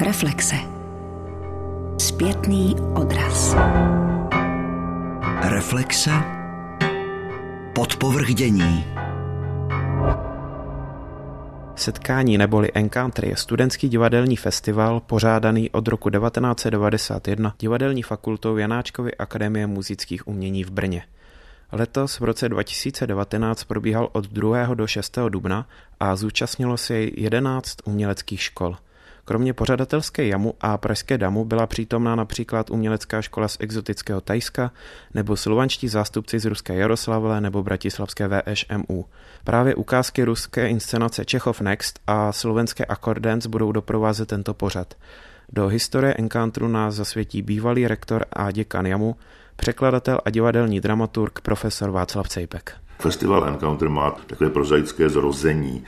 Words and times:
Reflexe. 0.00 0.56
Zpětný 1.98 2.76
odraz. 2.94 3.56
Reflexe. 5.42 6.10
Podpovrdění. 7.74 8.84
Setkání 11.76 12.38
neboli 12.38 12.70
Encounter 12.74 13.24
je 13.24 13.36
studentský 13.36 13.88
divadelní 13.88 14.36
festival 14.36 15.00
pořádaný 15.00 15.70
od 15.70 15.88
roku 15.88 16.10
1991 16.10 17.54
divadelní 17.58 18.02
fakultou 18.02 18.56
Janáčkovy 18.56 19.14
akademie 19.14 19.66
muzických 19.66 20.28
umění 20.28 20.64
v 20.64 20.70
Brně. 20.70 21.02
Letos 21.72 22.20
v 22.20 22.24
roce 22.24 22.48
2019 22.48 23.64
probíhal 23.64 24.08
od 24.12 24.26
2. 24.26 24.74
do 24.74 24.86
6. 24.86 25.18
dubna 25.28 25.66
a 26.00 26.16
zúčastnilo 26.16 26.76
se 26.76 26.94
jej 26.94 27.12
11 27.16 27.76
uměleckých 27.84 28.42
škol. 28.42 28.76
Kromě 29.28 29.54
pořadatelské 29.54 30.26
jamu 30.26 30.54
a 30.60 30.78
pražské 30.78 31.18
damu 31.18 31.44
byla 31.44 31.66
přítomná 31.66 32.14
například 32.14 32.70
umělecká 32.70 33.22
škola 33.22 33.48
z 33.48 33.56
exotického 33.60 34.20
Tajska 34.20 34.70
nebo 35.14 35.36
slovanští 35.36 35.88
zástupci 35.88 36.38
z 36.38 36.44
ruské 36.44 36.74
Jaroslavle 36.74 37.40
nebo 37.40 37.62
bratislavské 37.62 38.28
VŠMU. 38.28 39.04
Právě 39.44 39.74
ukázky 39.74 40.24
ruské 40.24 40.68
inscenace 40.68 41.24
Čechov 41.24 41.60
Next 41.60 42.00
a 42.06 42.32
slovenské 42.32 42.84
Accordance 42.84 43.48
budou 43.48 43.72
doprovázet 43.72 44.28
tento 44.28 44.54
pořad. 44.54 44.94
Do 45.52 45.66
historie 45.66 46.14
Encounteru 46.14 46.68
nás 46.68 46.94
zasvětí 46.94 47.42
bývalý 47.42 47.88
rektor 47.88 48.24
a 48.32 48.50
děkan 48.50 48.86
jamu, 48.86 49.16
překladatel 49.56 50.20
a 50.24 50.30
divadelní 50.30 50.80
dramaturg 50.80 51.40
profesor 51.40 51.90
Václav 51.90 52.28
Cejpek. 52.28 52.72
Festival 52.98 53.48
Encounter 53.48 53.88
má 53.88 54.10
takové 54.10 54.50
prozaické 54.50 55.08
zrození. 55.08 55.84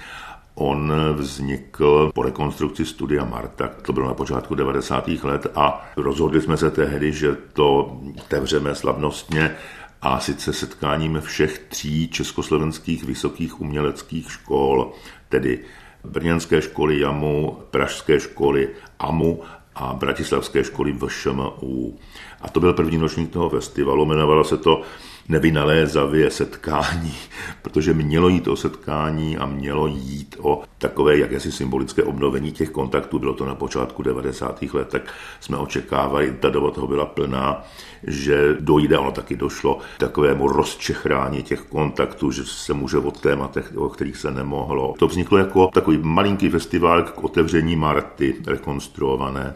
On 0.54 0.92
vznikl 1.14 2.10
po 2.14 2.22
rekonstrukci 2.22 2.86
studia 2.86 3.24
Marta, 3.24 3.70
to 3.82 3.92
bylo 3.92 4.08
na 4.08 4.14
počátku 4.14 4.54
90. 4.54 5.08
let 5.08 5.46
a 5.54 5.90
rozhodli 5.96 6.42
jsme 6.42 6.56
se 6.56 6.70
tehdy, 6.70 7.12
že 7.12 7.36
to 7.52 8.00
otevřeme 8.18 8.74
slavnostně 8.74 9.56
a 10.02 10.20
sice 10.20 10.52
setkáním 10.52 11.20
všech 11.20 11.58
tří 11.58 12.08
československých 12.08 13.04
vysokých 13.04 13.60
uměleckých 13.60 14.32
škol, 14.32 14.92
tedy 15.28 15.58
brněnské 16.04 16.62
školy 16.62 17.00
JAMu, 17.00 17.58
pražské 17.70 18.20
školy 18.20 18.68
AMU 18.98 19.42
a 19.74 19.92
bratislavské 19.92 20.64
školy 20.64 20.92
VŠMU. 20.92 21.98
A 22.40 22.48
to 22.48 22.60
byl 22.60 22.72
první 22.72 22.98
ročník 22.98 23.32
toho 23.32 23.50
festivalu, 23.50 24.04
jmenovalo 24.04 24.44
se 24.44 24.56
to 24.56 24.82
nevynalézavě 25.30 26.30
setkání, 26.30 27.14
protože 27.62 27.94
mělo 27.94 28.28
jít 28.28 28.48
o 28.48 28.56
setkání 28.56 29.38
a 29.38 29.46
mělo 29.46 29.86
jít 29.86 30.36
o 30.42 30.62
takové 30.78 31.18
jakési 31.18 31.52
symbolické 31.52 32.02
obnovení 32.02 32.52
těch 32.52 32.70
kontaktů. 32.70 33.18
Bylo 33.18 33.34
to 33.34 33.46
na 33.46 33.54
počátku 33.54 34.02
90. 34.02 34.62
let, 34.62 34.88
tak 34.88 35.02
jsme 35.40 35.56
očekávali, 35.56 36.32
ta 36.40 36.50
doba 36.50 36.70
toho 36.70 36.86
byla 36.86 37.06
plná, 37.06 37.64
že 38.06 38.56
dojde, 38.60 38.98
ono 38.98 39.12
taky 39.12 39.36
došlo, 39.36 39.78
takovému 39.98 40.48
rozčechrání 40.48 41.42
těch 41.42 41.60
kontaktů, 41.60 42.30
že 42.30 42.44
se 42.44 42.74
může 42.74 42.98
od 42.98 43.20
tématech, 43.20 43.72
o 43.76 43.88
kterých 43.88 44.16
se 44.16 44.30
nemohlo. 44.30 44.94
To 44.98 45.06
vzniklo 45.08 45.38
jako 45.38 45.66
takový 45.66 45.98
malinký 46.02 46.48
festival 46.48 47.02
k 47.02 47.24
otevření 47.24 47.76
Marty, 47.76 48.34
rekonstruované. 48.46 49.54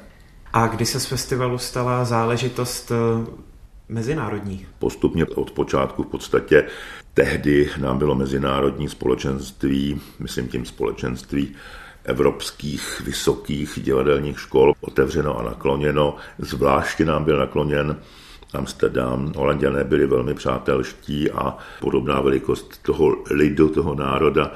A 0.53 0.67
kdy 0.67 0.87
se 0.87 1.01
z 1.01 1.07
festivalu 1.07 1.59
stala 1.59 2.05
záležitost 2.05 2.93
eh, 2.93 3.45
mezinárodní? 3.89 4.67
Postupně 4.79 5.27
od 5.27 5.51
počátku 5.51 6.03
v 6.03 6.07
podstatě 6.07 6.65
tehdy 7.15 7.71
nám 7.81 7.99
bylo 7.99 8.15
mezinárodní 8.15 8.89
společenství, 8.89 10.01
myslím 10.19 10.49
tím 10.49 10.65
společenství 10.65 11.55
evropských 12.05 13.03
vysokých 13.05 13.79
divadelních 13.83 14.41
škol 14.41 14.75
otevřeno 14.81 15.39
a 15.39 15.43
nakloněno. 15.43 16.17
Zvláště 16.39 17.05
nám 17.05 17.25
byl 17.25 17.39
nakloněn 17.39 17.97
Amsterdam. 18.55 19.33
Holanděné 19.37 19.85
byli 19.85 20.07
velmi 20.07 20.35
přátelští 20.35 21.31
a 21.31 21.57
podobná 21.81 22.21
velikost 22.21 22.83
toho 22.83 23.17
lidu, 23.31 23.69
toho 23.69 23.95
národa 23.95 24.53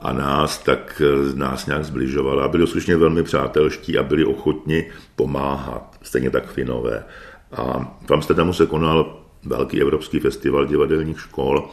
a 0.00 0.12
nás, 0.12 0.58
tak 0.58 1.02
nás 1.34 1.66
nějak 1.66 1.84
zbližovala. 1.84 2.48
Byli 2.48 2.66
skutečně 2.66 2.96
velmi 2.96 3.22
přátelští 3.22 3.98
a 3.98 4.02
byli 4.02 4.24
ochotni 4.24 4.90
pomáhat. 5.16 5.96
Stejně 6.02 6.30
tak 6.30 6.46
Finové. 6.46 7.04
A 7.52 7.96
v 8.08 8.10
Amsterdamu 8.10 8.52
se 8.52 8.66
konal 8.66 9.20
velký 9.44 9.80
evropský 9.80 10.20
festival 10.20 10.66
divadelních 10.66 11.20
škol. 11.20 11.68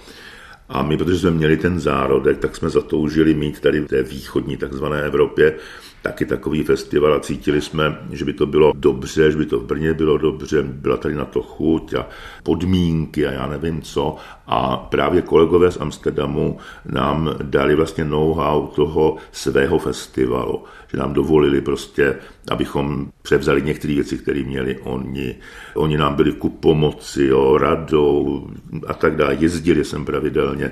A 0.69 0.81
my, 0.83 0.97
protože 0.97 1.19
jsme 1.19 1.31
měli 1.31 1.57
ten 1.57 1.79
zárodek, 1.79 2.37
tak 2.37 2.55
jsme 2.55 2.69
zatoužili 2.69 3.33
mít 3.33 3.59
tady 3.59 3.79
v 3.79 3.87
té 3.87 4.03
východní 4.03 4.57
takzvané 4.57 5.03
Evropě 5.03 5.55
taky 6.03 6.25
takový 6.25 6.63
festival 6.63 7.13
a 7.13 7.19
cítili 7.19 7.61
jsme, 7.61 7.97
že 8.11 8.25
by 8.25 8.33
to 8.33 8.45
bylo 8.45 8.73
dobře, 8.75 9.31
že 9.31 9.37
by 9.37 9.45
to 9.45 9.59
v 9.59 9.65
Brně 9.65 9.93
bylo 9.93 10.17
dobře, 10.17 10.63
byla 10.63 10.97
tady 10.97 11.15
na 11.15 11.25
to 11.25 11.41
chuť 11.41 11.93
a 11.93 12.07
podmínky 12.43 13.27
a 13.27 13.31
já 13.31 13.47
nevím 13.47 13.81
co. 13.81 14.15
A 14.47 14.77
právě 14.77 15.21
kolegové 15.21 15.71
z 15.71 15.81
Amsterdamu 15.81 16.57
nám 16.85 17.35
dali 17.41 17.75
vlastně 17.75 18.05
know-how 18.05 18.67
toho 18.67 19.15
svého 19.31 19.79
festivalu, 19.79 20.63
že 20.91 20.97
nám 20.97 21.13
dovolili 21.13 21.61
prostě, 21.61 22.15
abychom 22.51 23.11
převzali 23.21 23.61
některé 23.61 23.93
věci, 23.93 24.17
které 24.17 24.43
měli 24.43 24.77
oni. 24.83 25.35
Oni 25.75 25.97
nám 25.97 26.15
byli 26.15 26.31
ku 26.31 26.49
pomoci, 26.49 27.23
jo, 27.23 27.57
radou 27.57 28.47
a 28.87 28.93
tak 28.93 29.15
dále. 29.15 29.35
Jezdili 29.39 29.85
jsem 29.85 30.05
pravidelně 30.05 30.71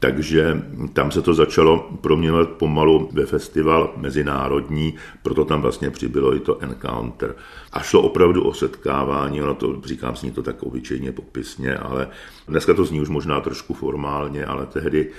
takže 0.00 0.62
tam 0.92 1.10
se 1.10 1.22
to 1.22 1.34
začalo 1.34 1.90
proměňovat 2.00 2.48
pomalu 2.48 3.08
ve 3.12 3.26
festival 3.26 3.92
mezinárodní, 3.96 4.94
proto 5.22 5.44
tam 5.44 5.62
vlastně 5.62 5.90
přibylo 5.90 6.36
i 6.36 6.40
to 6.40 6.62
Encounter. 6.62 7.34
A 7.72 7.80
šlo 7.80 8.02
opravdu 8.02 8.44
o 8.44 8.54
setkávání, 8.54 9.42
ono 9.42 9.54
to, 9.54 9.80
říkám, 9.84 10.16
zní 10.16 10.30
to 10.30 10.42
tak 10.42 10.62
obyčejně 10.62 11.12
popisně, 11.12 11.76
ale 11.76 12.08
dneska 12.48 12.74
to 12.74 12.84
zní 12.84 13.00
už 13.00 13.08
možná 13.08 13.40
trošku 13.40 13.74
formálně, 13.74 14.44
ale 14.44 14.66
tehdy 14.66 15.10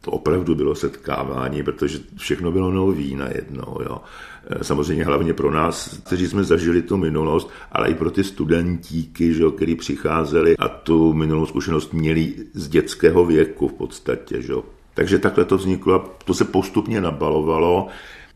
to 0.00 0.10
opravdu 0.10 0.54
bylo 0.54 0.74
setkávání, 0.74 1.62
protože 1.62 1.98
všechno 2.16 2.52
bylo 2.52 2.70
nový 2.70 3.14
najednou. 3.14 3.78
Jo. 3.82 4.00
E, 4.46 4.64
samozřejmě 4.64 5.04
hlavně 5.04 5.34
pro 5.34 5.50
nás, 5.50 6.00
kteří 6.06 6.26
jsme 6.28 6.44
zažili 6.44 6.82
tu 6.82 6.96
minulost, 6.96 7.50
ale 7.72 7.88
i 7.88 7.94
pro 7.94 8.10
ty 8.10 8.24
studentíky, 8.24 9.34
že 9.34 9.44
který 9.56 9.74
přicházeli 9.74 10.56
a 10.56 10.68
tu 10.68 11.12
minulou 11.12 11.46
zkušenost 11.46 11.92
měli 11.92 12.34
z 12.54 12.68
dětského 12.68 13.24
věku 13.24 13.68
v 13.68 13.72
podstatě. 13.72 14.42
Že. 14.42 14.54
Takže 14.94 15.18
takhle 15.18 15.44
to 15.44 15.56
vzniklo 15.56 15.94
a 15.94 16.08
to 16.24 16.34
se 16.34 16.44
postupně 16.44 17.00
nabalovalo, 17.00 17.86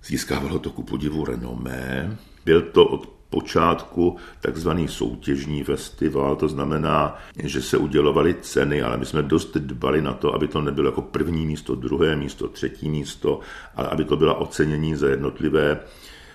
získávalo 0.04 0.58
to 0.58 0.70
ku 0.70 0.82
podivu 0.82 1.24
renomé. 1.24 2.18
Byl 2.44 2.62
to 2.62 2.86
od 2.86 3.13
počátku 3.34 4.16
takzvaný 4.40 4.88
soutěžní 4.88 5.64
festival, 5.64 6.36
to 6.36 6.48
znamená, 6.48 7.18
že 7.42 7.62
se 7.62 7.76
udělovaly 7.76 8.34
ceny, 8.40 8.82
ale 8.82 8.96
my 8.96 9.06
jsme 9.06 9.22
dost 9.22 9.56
dbali 9.56 10.02
na 10.02 10.14
to, 10.14 10.34
aby 10.34 10.48
to 10.48 10.60
nebylo 10.62 10.88
jako 10.88 11.02
první 11.02 11.46
místo, 11.46 11.74
druhé 11.74 12.16
místo, 12.16 12.48
třetí 12.48 12.88
místo, 12.88 13.40
ale 13.74 13.88
aby 13.88 14.04
to 14.04 14.16
byla 14.16 14.34
ocenění 14.34 14.94
za 14.94 15.08
jednotlivé 15.08 15.80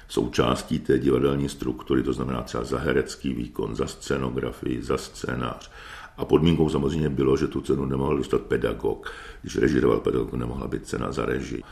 součástí 0.08 0.80
té 0.80 1.00
divadelní 1.00 1.50
struktury, 1.50 2.04
to 2.04 2.14
znamená 2.14 2.42
třeba 2.42 2.64
za 2.64 2.80
herecký 2.80 3.34
výkon, 3.34 3.76
za 3.76 3.88
scenografii, 3.88 4.84
za 4.84 4.98
scénář. 4.98 5.72
A 6.18 6.26
podmínkou 6.26 6.70
samozřejmě 6.70 7.10
bylo, 7.10 7.38
že 7.38 7.48
tu 7.48 7.62
cenu 7.62 7.86
nemohl 7.86 8.18
dostat 8.18 8.42
pedagog. 8.42 9.12
Když 9.42 9.58
režiroval 9.58 10.00
pedagog, 10.00 10.34
nemohla 10.34 10.68
být 10.68 10.88
cena 10.88 11.12
za 11.12 11.26
režii. 11.26 11.64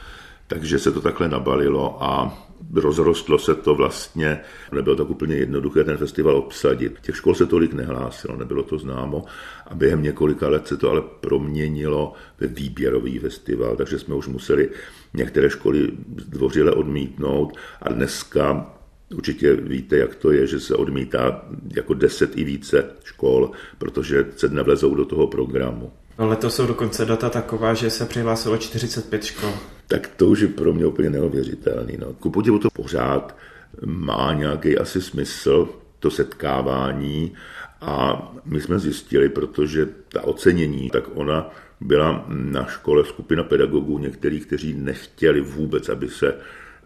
Takže 0.47 0.79
se 0.79 0.91
to 0.91 1.01
takhle 1.01 1.29
nabalilo 1.29 2.03
a 2.03 2.43
rozrostlo 2.73 3.39
se 3.39 3.55
to 3.55 3.75
vlastně, 3.75 4.39
nebylo 4.71 4.95
tak 4.95 5.09
úplně 5.09 5.35
jednoduché 5.35 5.83
ten 5.83 5.97
festival 5.97 6.37
obsadit. 6.37 6.99
Těch 7.01 7.15
škol 7.15 7.35
se 7.35 7.45
tolik 7.45 7.73
nehlásilo, 7.73 8.37
nebylo 8.37 8.63
to 8.63 8.77
známo 8.77 9.25
a 9.67 9.75
během 9.75 10.03
několika 10.03 10.49
let 10.49 10.67
se 10.67 10.77
to 10.77 10.89
ale 10.89 11.01
proměnilo 11.19 12.13
ve 12.39 12.47
výběrový 12.47 13.19
festival, 13.19 13.75
takže 13.75 13.99
jsme 13.99 14.15
už 14.15 14.27
museli 14.27 14.69
některé 15.13 15.49
školy 15.49 15.91
zdvořile 16.17 16.71
odmítnout 16.71 17.57
a 17.81 17.89
dneska 17.89 18.73
Určitě 19.15 19.53
víte, 19.55 19.97
jak 19.97 20.15
to 20.15 20.31
je, 20.31 20.47
že 20.47 20.59
se 20.59 20.75
odmítá 20.75 21.45
jako 21.75 21.93
deset 21.93 22.37
i 22.37 22.43
více 22.43 22.85
škol, 23.03 23.51
protože 23.77 24.25
se 24.35 24.49
nevlezou 24.49 24.95
do 24.95 25.05
toho 25.05 25.27
programu. 25.27 25.91
No, 26.19 26.27
letos 26.27 26.55
jsou 26.55 26.67
dokonce 26.67 27.05
data 27.05 27.29
taková, 27.29 27.73
že 27.73 27.89
se 27.89 28.05
přihlásilo 28.05 28.57
45 28.57 29.23
škol. 29.23 29.53
Tak 29.87 30.07
to 30.07 30.27
už 30.27 30.39
je 30.39 30.47
pro 30.47 30.73
mě 30.73 30.85
úplně 30.85 31.09
neuvěřitelný. 31.09 31.97
No. 31.97 32.13
Ku 32.13 32.29
podivu 32.29 32.59
to 32.59 32.69
pořád 32.69 33.37
má 33.85 34.33
nějaký 34.33 34.77
asi 34.77 35.01
smysl, 35.01 35.69
to 35.99 36.11
setkávání 36.11 37.33
a 37.81 38.31
my 38.45 38.61
jsme 38.61 38.79
zjistili, 38.79 39.29
protože 39.29 39.87
ta 40.09 40.23
ocenění, 40.23 40.89
tak 40.89 41.03
ona 41.13 41.49
byla 41.81 42.25
na 42.27 42.65
škole 42.65 43.05
skupina 43.05 43.43
pedagogů, 43.43 43.99
některých, 43.99 44.45
kteří 44.45 44.73
nechtěli 44.73 45.41
vůbec, 45.41 45.89
aby 45.89 46.09
se 46.09 46.35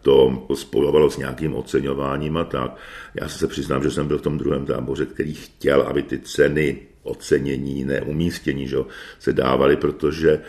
to 0.02 0.48
spojovalo 0.54 1.10
s 1.10 1.18
nějakým 1.18 1.56
oceňováním 1.56 2.38
a 2.38 2.44
tak. 2.44 2.78
Já 3.22 3.30
se 3.30 3.48
přiznám, 3.48 3.84
že 3.84 3.92
jsem 3.92 4.08
byl 4.08 4.18
v 4.18 4.22
tom 4.22 4.38
druhém 4.38 4.66
táboře, 4.66 5.06
který 5.06 5.34
chtěl, 5.34 5.82
aby 5.82 6.04
ty 6.04 6.20
ceny 6.20 6.80
ocenění, 7.04 7.86
neumístění, 7.86 8.68
že 8.68 8.78
se 9.20 9.34
dávaly, 9.34 9.76
protože 9.76 10.42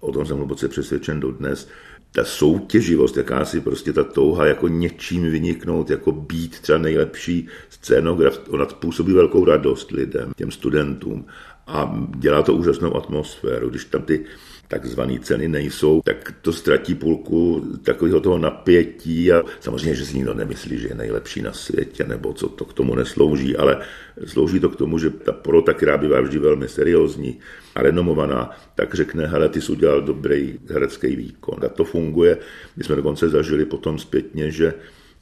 o 0.00 0.12
tom 0.12 0.26
jsem 0.26 0.36
hluboce 0.36 0.68
přesvědčen 0.68 1.20
dodnes, 1.20 1.68
ta 2.12 2.24
soutěživost, 2.24 3.16
jakási 3.16 3.60
prostě 3.60 3.92
ta 3.92 4.04
touha 4.04 4.46
jako 4.46 4.68
něčím 4.68 5.30
vyniknout, 5.30 5.90
jako 5.90 6.12
být 6.12 6.60
třeba 6.60 6.78
nejlepší 6.78 7.48
scénograf, 7.70 8.40
ona 8.48 8.66
působí 8.66 9.12
velkou 9.12 9.44
radost 9.44 9.90
lidem, 9.90 10.32
těm 10.36 10.50
studentům. 10.50 11.26
A 11.66 12.06
dělá 12.16 12.42
to 12.42 12.54
úžasnou 12.54 12.96
atmosféru, 12.96 13.70
když 13.70 13.84
tam 13.84 14.02
ty 14.02 14.24
takzvané 14.70 15.18
ceny 15.18 15.48
nejsou, 15.48 16.00
tak 16.04 16.34
to 16.42 16.52
ztratí 16.52 16.94
půlku 16.94 17.66
takového 17.82 18.20
toho 18.20 18.38
napětí 18.38 19.32
a 19.32 19.42
samozřejmě, 19.60 19.94
že 19.94 20.06
si 20.06 20.16
nikdo 20.16 20.34
nemyslí, 20.34 20.78
že 20.78 20.88
je 20.88 20.94
nejlepší 20.94 21.42
na 21.42 21.52
světě 21.52 22.04
nebo 22.04 22.32
co 22.32 22.48
to 22.48 22.64
k 22.64 22.72
tomu 22.72 22.94
neslouží, 22.94 23.56
ale 23.56 23.82
slouží 24.24 24.60
to 24.60 24.68
k 24.68 24.76
tomu, 24.76 24.98
že 24.98 25.10
ta 25.10 25.32
porota, 25.32 25.74
která 25.74 25.98
bývá 25.98 26.20
vždy 26.20 26.38
velmi 26.38 26.68
seriózní 26.68 27.38
a 27.74 27.82
renomovaná, 27.82 28.50
tak 28.74 28.94
řekne, 28.94 29.26
hele, 29.26 29.48
ty 29.48 29.60
jsi 29.60 29.72
udělal 29.72 30.02
dobrý 30.02 30.58
herecký 30.70 31.16
výkon. 31.16 31.58
A 31.66 31.68
to 31.68 31.84
funguje. 31.84 32.38
My 32.76 32.84
jsme 32.84 32.96
dokonce 32.96 33.28
zažili 33.28 33.64
potom 33.64 33.98
zpětně, 33.98 34.50
že 34.50 34.74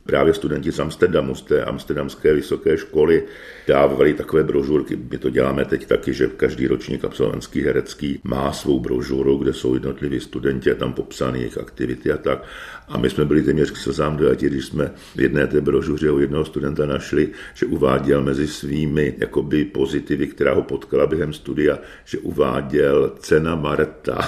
právě 0.08 0.34
studenti 0.34 0.72
z 0.72 0.80
Amsterdamu, 0.80 1.34
z 1.34 1.42
té 1.42 1.64
amsterdamské 1.64 2.34
vysoké 2.34 2.78
školy, 2.78 3.24
dávali 3.66 4.14
takové 4.14 4.44
brožurky. 4.44 4.98
My 5.10 5.18
to 5.18 5.30
děláme 5.30 5.64
teď 5.64 5.86
taky, 5.86 6.14
že 6.14 6.26
každý 6.36 6.66
ročník 6.66 7.04
absolventský 7.04 7.60
herecký 7.60 8.20
má 8.24 8.52
svou 8.52 8.80
brožuru, 8.80 9.36
kde 9.36 9.52
jsou 9.52 9.74
jednotliví 9.74 10.20
studenti 10.20 10.70
a 10.70 10.74
tam 10.74 10.92
popsané 10.92 11.38
jejich 11.38 11.58
aktivity 11.58 12.12
a 12.12 12.16
tak. 12.16 12.44
A 12.88 12.98
my 12.98 13.10
jsme 13.10 13.24
byli 13.24 13.42
téměř 13.42 13.72
slzám 13.78 14.16
dojati, 14.16 14.46
když 14.46 14.66
jsme 14.66 14.92
v 15.16 15.20
jedné 15.20 15.46
té 15.46 15.60
brožuře 15.60 16.10
u 16.10 16.18
jednoho 16.18 16.44
studenta 16.44 16.86
našli, 16.86 17.28
že 17.54 17.66
uváděl 17.66 18.22
mezi 18.22 18.46
svými 18.46 19.14
jakoby 19.18 19.64
pozitivy, 19.64 20.26
která 20.26 20.54
ho 20.54 20.62
potkala 20.62 21.06
během 21.06 21.32
studia, 21.32 21.78
že 22.04 22.18
uváděl 22.18 23.12
cena 23.18 23.54
Marta 23.54 24.18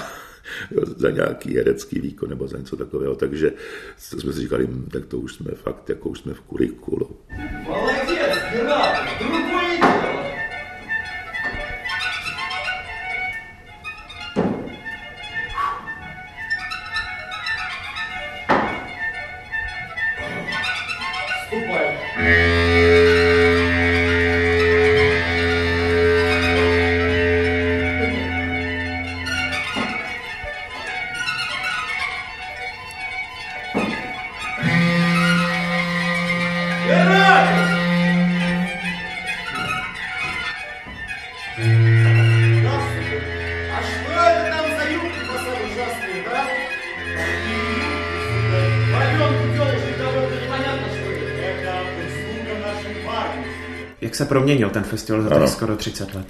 za 0.97 1.09
nějaký 1.09 1.55
herecký 1.55 1.99
výkon 1.99 2.29
nebo 2.29 2.47
za 2.47 2.57
něco 2.57 2.77
takového. 2.77 3.15
Takže 3.15 3.51
jsme 3.97 4.33
si 4.33 4.39
říkali, 4.39 4.65
hmm, 4.65 4.89
tak 4.91 5.05
to 5.05 5.17
už 5.17 5.33
jsme 5.33 5.51
fakt, 5.51 5.89
jako 5.89 6.09
už 6.09 6.19
jsme 6.19 6.33
v 6.33 6.41
kurikulu. 6.41 7.09
No, 7.67 7.87
well, 8.53 9.00
festival 54.91 55.21
za 55.21 55.29
tady 55.29 55.47
skoro 55.47 55.75
30 55.75 56.15
let? 56.15 56.25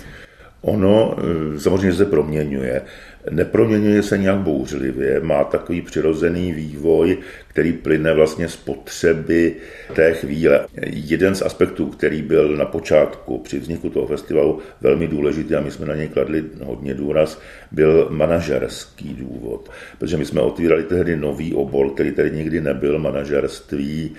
Ono 0.61 1.15
eh, 1.17 1.59
samozřejmě 1.59 1.93
se 1.93 2.05
proměňuje. 2.05 2.81
Neproměňuje 3.29 4.03
se 4.03 4.17
nějak 4.17 4.37
bouřlivě, 4.37 5.19
má 5.19 5.43
takový 5.43 5.81
přirozený 5.81 6.53
vývoj, 6.53 7.17
který 7.47 7.73
plyne 7.73 8.13
vlastně 8.13 8.49
z 8.49 8.55
potřeby 8.55 9.55
té 9.93 10.13
chvíle. 10.13 10.65
Jeden 10.85 11.35
z 11.35 11.41
aspektů, 11.41 11.85
který 11.85 12.21
byl 12.21 12.57
na 12.57 12.65
počátku 12.65 13.37
při 13.37 13.59
vzniku 13.59 13.89
toho 13.89 14.07
festivalu 14.07 14.59
velmi 14.81 15.07
důležitý 15.07 15.55
a 15.55 15.61
my 15.61 15.71
jsme 15.71 15.85
na 15.85 15.95
něj 15.95 16.07
kladli 16.07 16.43
hodně 16.63 16.93
důraz, 16.93 17.41
byl 17.71 18.07
manažerský 18.09 19.13
důvod. 19.13 19.69
Protože 19.99 20.17
my 20.17 20.25
jsme 20.25 20.41
otvírali 20.41 20.83
tehdy 20.83 21.17
nový 21.17 21.53
obor, 21.53 21.89
který 21.89 22.11
tady 22.11 22.31
nikdy 22.31 22.61
nebyl, 22.61 22.99
manažerství 22.99 24.15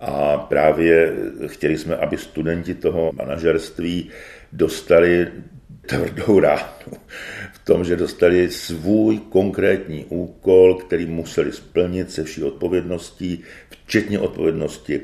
a 0.00 0.36
právě 0.36 1.12
chtěli 1.46 1.78
jsme, 1.78 1.96
aby 1.96 2.16
studenti 2.16 2.74
toho 2.74 3.10
manažerství 3.14 4.10
dostali 4.52 5.28
tvrdou 5.86 6.40
ránu 6.40 6.92
v 7.52 7.64
tom, 7.64 7.84
že 7.84 7.96
dostali 7.96 8.50
svůj 8.50 9.18
konkrétní 9.18 10.04
úkol, 10.04 10.74
který 10.74 11.06
museli 11.06 11.52
splnit 11.52 12.10
se 12.10 12.24
vší 12.24 12.42
odpovědností, 12.42 13.42
včetně 13.70 14.18
odpovědnosti 14.18 15.00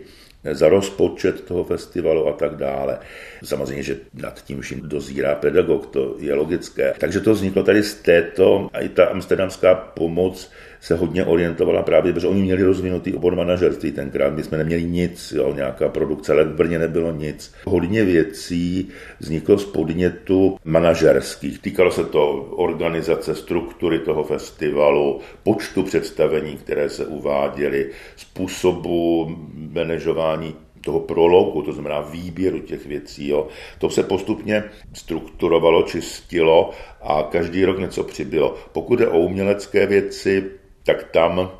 za 0.53 0.69
rozpočet 0.69 1.45
toho 1.45 1.65
festivalu 1.65 2.29
a 2.29 2.33
tak 2.33 2.57
dále. 2.57 2.99
Samozřejmě, 3.45 3.83
že 3.83 3.97
nad 4.15 4.45
tím 4.45 4.61
vším 4.61 4.81
dozírá 4.85 5.35
pedagog, 5.35 5.87
to 5.87 6.17
je 6.19 6.35
logické. 6.35 6.95
Takže 6.99 7.21
to 7.21 7.33
vzniklo 7.33 7.63
tady 7.63 7.83
z 7.83 7.95
této, 7.95 8.69
a 8.73 8.81
i 8.81 8.89
ta 8.89 9.05
amsterdamská 9.05 9.75
pomoc 9.75 10.51
se 10.81 10.95
hodně 10.97 11.25
orientovala 11.25 11.83
právě, 11.83 12.13
protože 12.13 12.27
oni 12.27 12.43
měli 12.43 12.63
rozvinutý 12.63 13.15
obor 13.15 13.37
manažerství 13.37 13.93
tenkrát, 13.93 14.35
my 14.35 14.43
jsme 14.43 14.59
neměli 14.59 14.85
nic, 14.85 15.33
jo, 15.37 15.53
nějaká 15.55 15.89
produkce, 15.89 16.33
ale 16.33 16.45
v 16.45 16.55
Brně 16.55 16.79
nebylo 16.79 17.13
nic. 17.13 17.55
Hodně 17.65 18.05
věcí 18.05 18.89
vzniklo 19.19 19.59
z 19.59 19.65
podnětu 19.65 20.59
manažerských. 20.65 21.59
Týkalo 21.59 21.91
se 21.91 22.05
to 22.05 22.33
organizace, 22.57 23.35
struktury 23.35 23.99
toho 23.99 24.25
festivalu, 24.25 25.21
počtu 25.43 25.83
představení, 25.83 26.57
které 26.57 26.89
se 26.89 27.07
uváděly, 27.07 27.91
způsobu 28.17 29.31
manažování 29.73 30.55
toho 30.81 31.01
prologu, 31.01 31.63
to 31.63 31.73
znamená 31.73 32.01
výběru 32.01 32.59
těch 32.59 32.87
věcí. 32.87 33.29
Jo. 33.29 33.49
To 33.79 33.91
se 33.91 34.03
postupně 34.03 34.65
strukturovalo, 34.93 35.83
čistilo 35.83 36.71
a 37.03 37.23
každý 37.23 37.65
rok 37.65 37.79
něco 37.79 38.05
přibylo. 38.05 38.55
Pokud 38.73 39.01
je 39.01 39.09
o 39.09 39.19
umělecké 39.19 39.87
věci, 39.87 40.45
tak 40.85 41.05
tam 41.05 41.51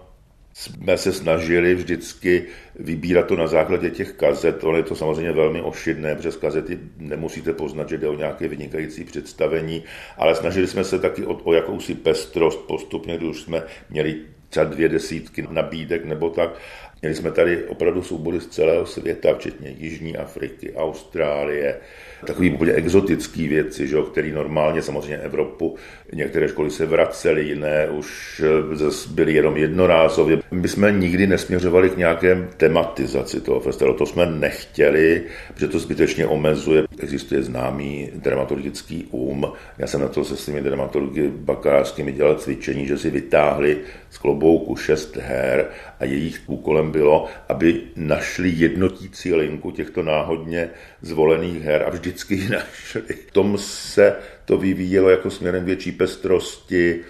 jsme 0.53 0.99
se 0.99 1.13
snažili 1.13 1.75
vždycky 1.75 2.47
vybírat 2.79 3.27
to 3.27 3.37
na 3.37 3.47
základě 3.47 3.91
těch 3.91 4.13
kazet. 4.13 4.65
Ono 4.65 4.77
je 4.77 4.83
to 4.83 4.97
samozřejmě 4.97 5.33
velmi 5.33 5.63
ošidné, 5.63 6.17
přes 6.17 6.37
kazety 6.37 6.79
nemusíte 6.99 7.53
poznat, 7.53 7.89
že 7.89 7.99
jde 7.99 8.09
o 8.09 8.15
nějaké 8.15 8.49
vynikající 8.49 9.05
představení, 9.05 9.85
ale 10.17 10.35
snažili 10.35 10.67
jsme 10.67 10.85
se 10.85 10.99
taky 10.99 11.27
o, 11.27 11.35
o 11.35 11.53
jakousi 11.53 11.95
pestrost 11.95 12.61
postupně, 12.67 13.17
když 13.17 13.31
už 13.31 13.41
jsme 13.41 13.63
měli 13.91 14.17
třeba 14.49 14.65
dvě 14.65 14.89
desítky 14.89 15.47
nabídek 15.51 16.05
nebo 16.05 16.31
tak. 16.31 16.51
Měli 17.03 17.15
jsme 17.15 17.31
tady 17.31 17.65
opravdu 17.65 18.03
soubory 18.03 18.41
z 18.41 18.47
celého 18.47 18.87
světa, 18.87 19.35
včetně 19.35 19.75
Jižní 19.79 20.17
Afriky, 20.17 20.75
Austrálie, 20.75 21.81
takový 22.27 22.51
úplně 22.51 22.73
exotický 22.73 23.49
věci, 23.49 23.89
že, 23.89 23.97
který 24.13 24.33
normálně 24.33 24.83
samozřejmě 24.83 25.17
Evropu, 25.17 25.77
některé 26.13 26.49
školy 26.49 26.71
se 26.71 26.87
vracely, 26.87 27.43
jiné 27.43 27.89
už 27.89 28.41
eh, 28.45 29.11
byly 29.11 29.35
jenom 29.35 29.57
jednorázově. 29.57 30.39
My 30.51 30.69
jsme 30.69 30.93
nikdy 30.93 31.27
nesměřovali 31.27 31.91
k 31.91 31.97
nějaké 31.97 32.49
tematizaci 32.57 33.41
toho 33.41 33.61
festivalu, 33.61 33.97
to 33.97 34.07
jsme 34.07 34.27
nechtěli, 34.27 35.23
protože 35.55 35.69
to 35.69 35.79
zbytečně 35.79 36.27
omezuje. 36.27 36.85
Existuje 36.99 37.43
známý 37.43 38.11
dramaturgický 38.15 39.09
um. 39.11 39.53
Já 39.79 39.87
jsem 39.87 40.01
na 40.01 40.09
to 40.09 40.25
se 40.25 40.37
svými 40.37 40.61
dramaturgy 40.61 41.29
bakalářskými 41.29 42.13
dělal 42.13 42.35
cvičení, 42.35 42.87
že 42.87 42.99
si 42.99 43.11
vytáhli 43.11 43.79
z 44.11 44.19
klobouku 44.19 44.77
šest 44.77 45.17
her 45.17 45.69
a 46.01 46.05
jejich 46.05 46.41
úkolem 46.47 46.91
bylo, 46.91 47.27
aby 47.49 47.81
našli 47.97 48.49
jednotící 48.55 49.35
linku 49.35 49.71
těchto 49.71 50.03
náhodně 50.03 50.71
zvolených 51.03 51.63
her 51.63 51.83
a 51.87 51.91
vždycky 52.11 52.35
ji 52.35 52.49
našli. 52.51 53.03
V 53.29 53.33
tom 53.33 53.59
se 53.59 54.17
to 54.45 54.59
vyvíjelo 54.59 55.11
jako 55.11 55.31
směrem 55.31 55.65
větší 55.65 55.93
pestrosti, 55.93 57.01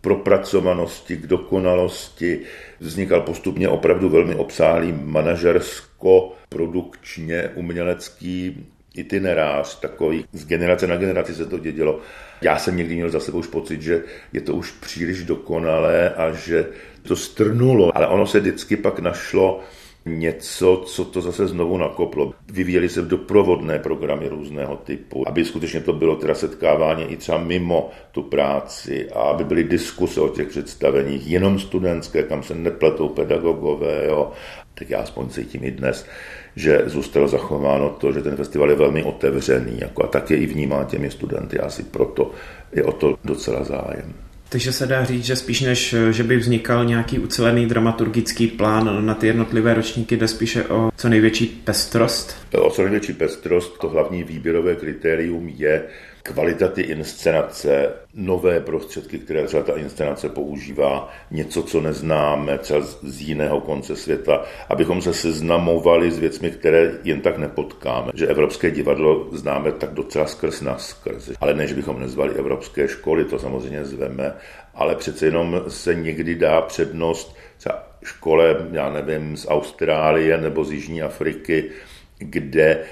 propracovanosti, 0.00 1.16
k 1.16 1.26
dokonalosti. 1.26 2.40
Vznikal 2.80 3.20
postupně 3.20 3.68
opravdu 3.68 4.08
velmi 4.08 4.34
obsáhlý 4.34 4.92
manažersko-produkčně 4.92 7.50
umělecký 7.54 8.66
itinerář 8.94 9.80
takový. 9.80 10.24
Z 10.32 10.46
generace 10.46 10.86
na 10.86 10.96
generaci 10.96 11.34
se 11.34 11.46
to 11.46 11.58
dědělo. 11.58 12.00
Já 12.42 12.58
jsem 12.58 12.76
někdy 12.76 12.94
měl 12.94 13.10
za 13.10 13.20
sebou 13.20 13.38
už 13.38 13.46
pocit, 13.46 13.82
že 13.82 14.02
je 14.32 14.40
to 14.40 14.54
už 14.54 14.70
příliš 14.70 15.24
dokonalé 15.24 16.10
a 16.10 16.32
že 16.32 16.66
to 17.02 17.16
strnulo, 17.16 17.96
ale 17.96 18.06
ono 18.06 18.26
se 18.26 18.40
vždycky 18.40 18.76
pak 18.76 18.98
našlo 18.98 19.60
něco, 20.06 20.82
co 20.86 21.04
to 21.04 21.20
zase 21.20 21.46
znovu 21.46 21.76
nakoplo. 21.76 22.34
Vyvíjeli 22.52 22.88
se 22.88 23.02
doprovodné 23.02 23.78
programy 23.78 24.28
různého 24.28 24.76
typu, 24.76 25.28
aby 25.28 25.44
skutečně 25.44 25.80
to 25.80 25.92
bylo 25.92 26.16
teda 26.16 26.34
setkávání 26.34 27.04
i 27.04 27.16
třeba 27.16 27.38
mimo 27.38 27.90
tu 28.12 28.22
práci 28.22 29.10
a 29.10 29.20
aby 29.20 29.44
byly 29.44 29.64
diskuse 29.64 30.20
o 30.20 30.28
těch 30.28 30.48
představeních, 30.48 31.26
jenom 31.26 31.58
studentské, 31.58 32.22
kam 32.22 32.42
se 32.42 32.54
nepletou 32.54 33.08
pedagogové, 33.08 34.06
jo. 34.08 34.32
Tak 34.74 34.90
já 34.90 34.98
aspoň 34.98 35.28
cítím 35.28 35.64
i 35.64 35.70
dnes, 35.70 36.06
že 36.56 36.82
zůstalo 36.86 37.28
zachováno 37.28 37.90
to, 37.90 38.12
že 38.12 38.22
ten 38.22 38.36
festival 38.36 38.70
je 38.70 38.76
velmi 38.76 39.04
otevřený 39.04 39.78
jako 39.80 40.04
a 40.04 40.06
tak 40.06 40.30
je 40.30 40.36
i 40.36 40.46
vnímá 40.46 40.84
těmi 40.84 41.10
studenty. 41.10 41.58
Asi 41.58 41.82
proto 41.82 42.30
je 42.72 42.84
o 42.84 42.92
to 42.92 43.18
docela 43.24 43.64
zájem. 43.64 44.27
Takže 44.50 44.72
se 44.72 44.86
dá 44.86 45.04
říct, 45.04 45.24
že 45.24 45.36
spíš 45.36 45.60
než, 45.60 45.94
že 46.10 46.22
by 46.22 46.36
vznikal 46.36 46.84
nějaký 46.84 47.18
ucelený 47.18 47.66
dramaturgický 47.66 48.46
plán 48.46 49.06
na 49.06 49.14
ty 49.14 49.26
jednotlivé 49.26 49.74
ročníky, 49.74 50.16
jde 50.16 50.28
spíše 50.28 50.64
o 50.64 50.90
co 50.96 51.08
největší 51.08 51.46
pestrost? 51.46 52.36
O 52.52 52.70
co 52.70 52.82
největší 52.82 53.12
pestrost, 53.12 53.78
to 53.78 53.88
hlavní 53.88 54.24
výběrové 54.24 54.74
kritérium 54.74 55.48
je 55.48 55.82
kvalita 56.32 56.68
ty 56.68 56.82
inscenace, 56.82 57.92
nové 58.14 58.60
prostředky, 58.60 59.18
které 59.18 59.46
třeba 59.46 59.62
ta 59.62 59.72
inscenace 59.72 60.28
používá, 60.28 61.08
něco, 61.30 61.62
co 61.62 61.80
neznáme, 61.80 62.58
třeba 62.58 62.80
z 63.02 63.20
jiného 63.20 63.60
konce 63.60 63.96
světa, 63.96 64.44
abychom 64.68 65.02
se 65.02 65.14
seznamovali 65.14 66.10
s 66.10 66.18
věcmi, 66.18 66.50
které 66.50 66.92
jen 67.04 67.20
tak 67.20 67.38
nepotkáme. 67.38 68.12
Že 68.14 68.26
Evropské 68.26 68.70
divadlo 68.70 69.28
známe 69.32 69.72
tak 69.72 69.90
docela 69.90 70.26
skrz 70.26 70.60
na 70.60 70.78
skrz. 70.78 71.30
Ale 71.40 71.54
než 71.54 71.72
bychom 71.72 72.00
nezvali 72.00 72.34
evropské 72.34 72.88
školy, 72.88 73.24
to 73.24 73.38
samozřejmě 73.38 73.84
zveme, 73.84 74.34
ale 74.74 74.94
přece 74.94 75.26
jenom 75.26 75.62
se 75.68 75.94
někdy 75.94 76.34
dá 76.34 76.60
přednost 76.60 77.36
třeba 77.56 77.88
škole, 78.04 78.56
já 78.72 78.90
nevím, 78.90 79.36
z 79.36 79.46
Austrálie 79.48 80.38
nebo 80.38 80.64
z 80.64 80.72
Jižní 80.72 81.02
Afriky, 81.02 81.70
kde 82.18 82.84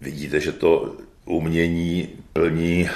vidíte, 0.00 0.40
že 0.40 0.52
to 0.52 0.96
umění 1.24 2.08
plní 2.32 2.88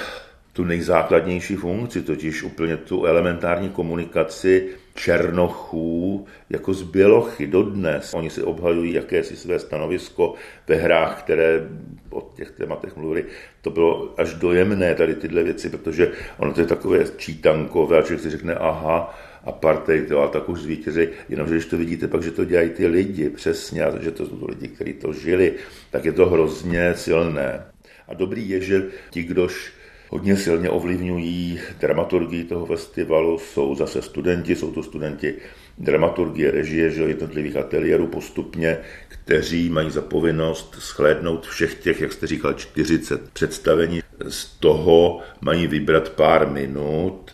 tu 0.53 0.63
nejzákladnější 0.63 1.55
funkci, 1.55 2.01
totiž 2.01 2.43
úplně 2.43 2.77
tu 2.77 3.05
elementární 3.05 3.69
komunikaci 3.69 4.67
černochů 4.95 6.25
jako 6.49 6.73
z 6.73 6.83
bělochy 6.83 7.47
dodnes. 7.47 8.13
Oni 8.13 8.29
si 8.29 8.43
obhajují 8.43 8.93
jakési 8.93 9.35
své 9.35 9.59
stanovisko 9.59 10.33
ve 10.67 10.75
hrách, 10.75 11.23
které 11.23 11.69
o 12.09 12.31
těch 12.35 12.51
tématech 12.51 12.95
mluvili. 12.95 13.25
To 13.61 13.69
bylo 13.69 14.13
až 14.17 14.33
dojemné 14.33 14.95
tady 14.95 15.15
tyhle 15.15 15.43
věci, 15.43 15.69
protože 15.69 16.11
ono 16.37 16.53
to 16.53 16.61
je 16.61 16.67
takové 16.67 17.05
čítankové 17.17 17.97
a 17.97 18.01
člověk 18.01 18.21
si 18.21 18.29
řekne 18.29 18.55
aha, 18.55 19.17
apartheid, 19.43 20.11
jo, 20.11 20.19
a 20.19 20.27
tak 20.27 20.49
už 20.49 20.61
zvítězí, 20.61 21.07
jenomže 21.29 21.53
když 21.53 21.65
to 21.65 21.77
vidíte 21.77 22.07
pak, 22.07 22.23
že 22.23 22.31
to 22.31 22.45
dělají 22.45 22.69
ty 22.69 22.87
lidi 22.87 23.29
přesně, 23.29 23.85
že 24.01 24.11
to 24.11 24.25
jsou 24.25 24.47
lidi, 24.47 24.67
kteří 24.67 24.93
to 24.93 25.13
žili, 25.13 25.53
tak 25.91 26.05
je 26.05 26.11
to 26.11 26.25
hrozně 26.25 26.93
silné. 26.95 27.65
A 28.09 28.13
dobrý 28.13 28.49
je, 28.49 28.61
že 28.61 28.83
ti, 29.09 29.23
kdož 29.23 29.71
hodně 30.09 30.37
silně 30.37 30.69
ovlivňují 30.69 31.59
dramaturgii 31.79 32.43
toho 32.43 32.65
festivalu, 32.65 33.39
jsou 33.39 33.75
zase 33.75 34.01
studenti, 34.01 34.55
jsou 34.55 34.71
to 34.71 34.83
studenti 34.83 35.35
dramaturgie, 35.77 36.51
režie, 36.51 36.89
že 36.89 37.01
jednotlivých 37.01 37.55
ateliérů 37.55 38.07
postupně, 38.07 38.77
kteří 39.07 39.69
mají 39.69 39.91
za 39.91 40.01
povinnost 40.01 40.75
shlédnout 40.79 41.47
všech 41.47 41.75
těch, 41.75 42.01
jak 42.01 42.13
jste 42.13 42.27
říkal, 42.27 42.53
40 42.53 43.29
představení. 43.29 44.01
Z 44.29 44.45
toho 44.45 45.19
mají 45.41 45.67
vybrat 45.67 46.09
pár 46.09 46.49
minut, 46.49 47.31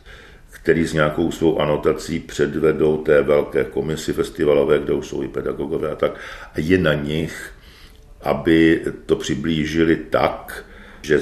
který 0.52 0.88
s 0.88 0.94
nějakou 0.94 1.32
svou 1.32 1.60
anotací 1.60 2.20
předvedou 2.20 2.98
té 2.98 3.22
velké 3.22 3.64
komisi 3.64 4.14
festivalové, 4.14 4.80
kde 4.80 4.94
už 4.94 5.08
jsou 5.08 5.24
i 5.24 5.28
pedagogové 5.28 5.92
a 5.92 5.96
tak. 5.96 6.20
A 6.54 6.56
je 6.56 6.78
na 6.78 6.94
nich, 6.94 7.55
aby 8.26 8.82
to 9.06 9.16
přiblížili 9.16 9.96
tak, 9.96 10.66
že 11.02 11.22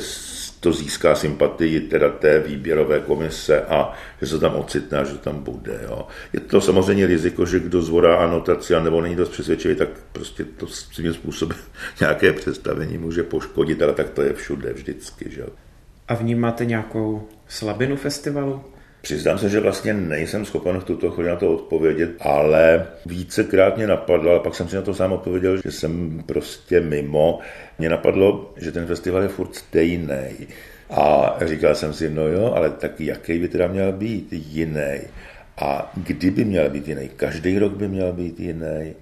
to 0.60 0.74
získá 0.74 1.16
sympatii 1.16 1.80
teda 1.80 2.10
té 2.10 2.40
výběrové 2.40 3.00
komise 3.00 3.62
a 3.62 3.94
že 4.22 4.28
se 4.28 4.40
tam 4.40 4.56
ocitne, 4.56 5.06
že 5.06 5.18
tam 5.18 5.44
bude. 5.44 5.80
Jo. 5.84 6.08
Je 6.34 6.40
to 6.40 6.62
samozřejmě 6.62 7.08
riziko, 7.08 7.46
že 7.46 7.60
kdo 7.60 7.82
zvorá 7.82 8.16
anotaci 8.16 8.76
a 8.76 8.84
nebo 8.84 9.02
není 9.02 9.16
dost 9.16 9.30
přesvědčivý, 9.30 9.76
tak 9.76 9.90
prostě 10.12 10.44
to 10.44 10.68
svým 10.68 11.14
způsobem 11.14 11.58
nějaké 12.00 12.34
představení 12.34 12.98
může 12.98 13.24
poškodit, 13.24 13.82
ale 13.82 13.94
tak 13.94 14.10
to 14.10 14.22
je 14.22 14.34
všude 14.34 14.74
vždycky. 14.74 15.32
Že? 15.32 15.44
A 16.08 16.14
vnímáte 16.14 16.66
nějakou 16.66 17.28
slabinu 17.48 17.96
festivalu? 17.96 18.73
Přiznám 19.04 19.38
se, 19.38 19.50
že 19.50 19.60
vlastně 19.60 19.94
nejsem 19.94 20.46
schopen 20.46 20.80
v 20.80 20.84
tuto 20.84 21.12
chvíli 21.12 21.30
na 21.30 21.36
to 21.36 21.54
odpovědět, 21.54 22.12
ale 22.20 22.88
vícekrát 23.06 23.78
mě 23.78 23.88
napadlo, 23.88 24.32
ale 24.32 24.40
pak 24.40 24.56
jsem 24.56 24.70
si 24.70 24.76
na 24.76 24.82
to 24.82 24.94
sám 24.94 25.12
odpověděl, 25.12 25.62
že 25.62 25.72
jsem 25.72 26.24
prostě 26.26 26.82
mimo. 26.82 27.40
Mě 27.80 27.90
napadlo, 27.90 28.54
že 28.58 28.72
ten 28.72 28.86
festival 28.86 29.22
je 29.22 29.28
furt 29.28 29.56
stejný. 29.56 30.48
A 30.90 31.36
říkal 31.46 31.76
jsem 31.76 31.94
si, 31.94 32.10
no 32.10 32.28
jo, 32.28 32.54
ale 32.56 32.70
tak 32.70 33.00
jaký 33.00 33.40
by 33.40 33.48
teda 33.48 33.68
měl 33.68 33.92
být 33.92 34.28
jiný? 34.32 35.00
A 35.58 35.92
kdyby 35.96 36.46
měl 36.46 36.70
být 36.70 36.88
jiný? 36.88 37.10
Každý 37.16 37.60
rok 37.60 37.74
by 37.74 37.88
měl 37.88 38.14
být 38.14 38.40
jiný 38.40 38.96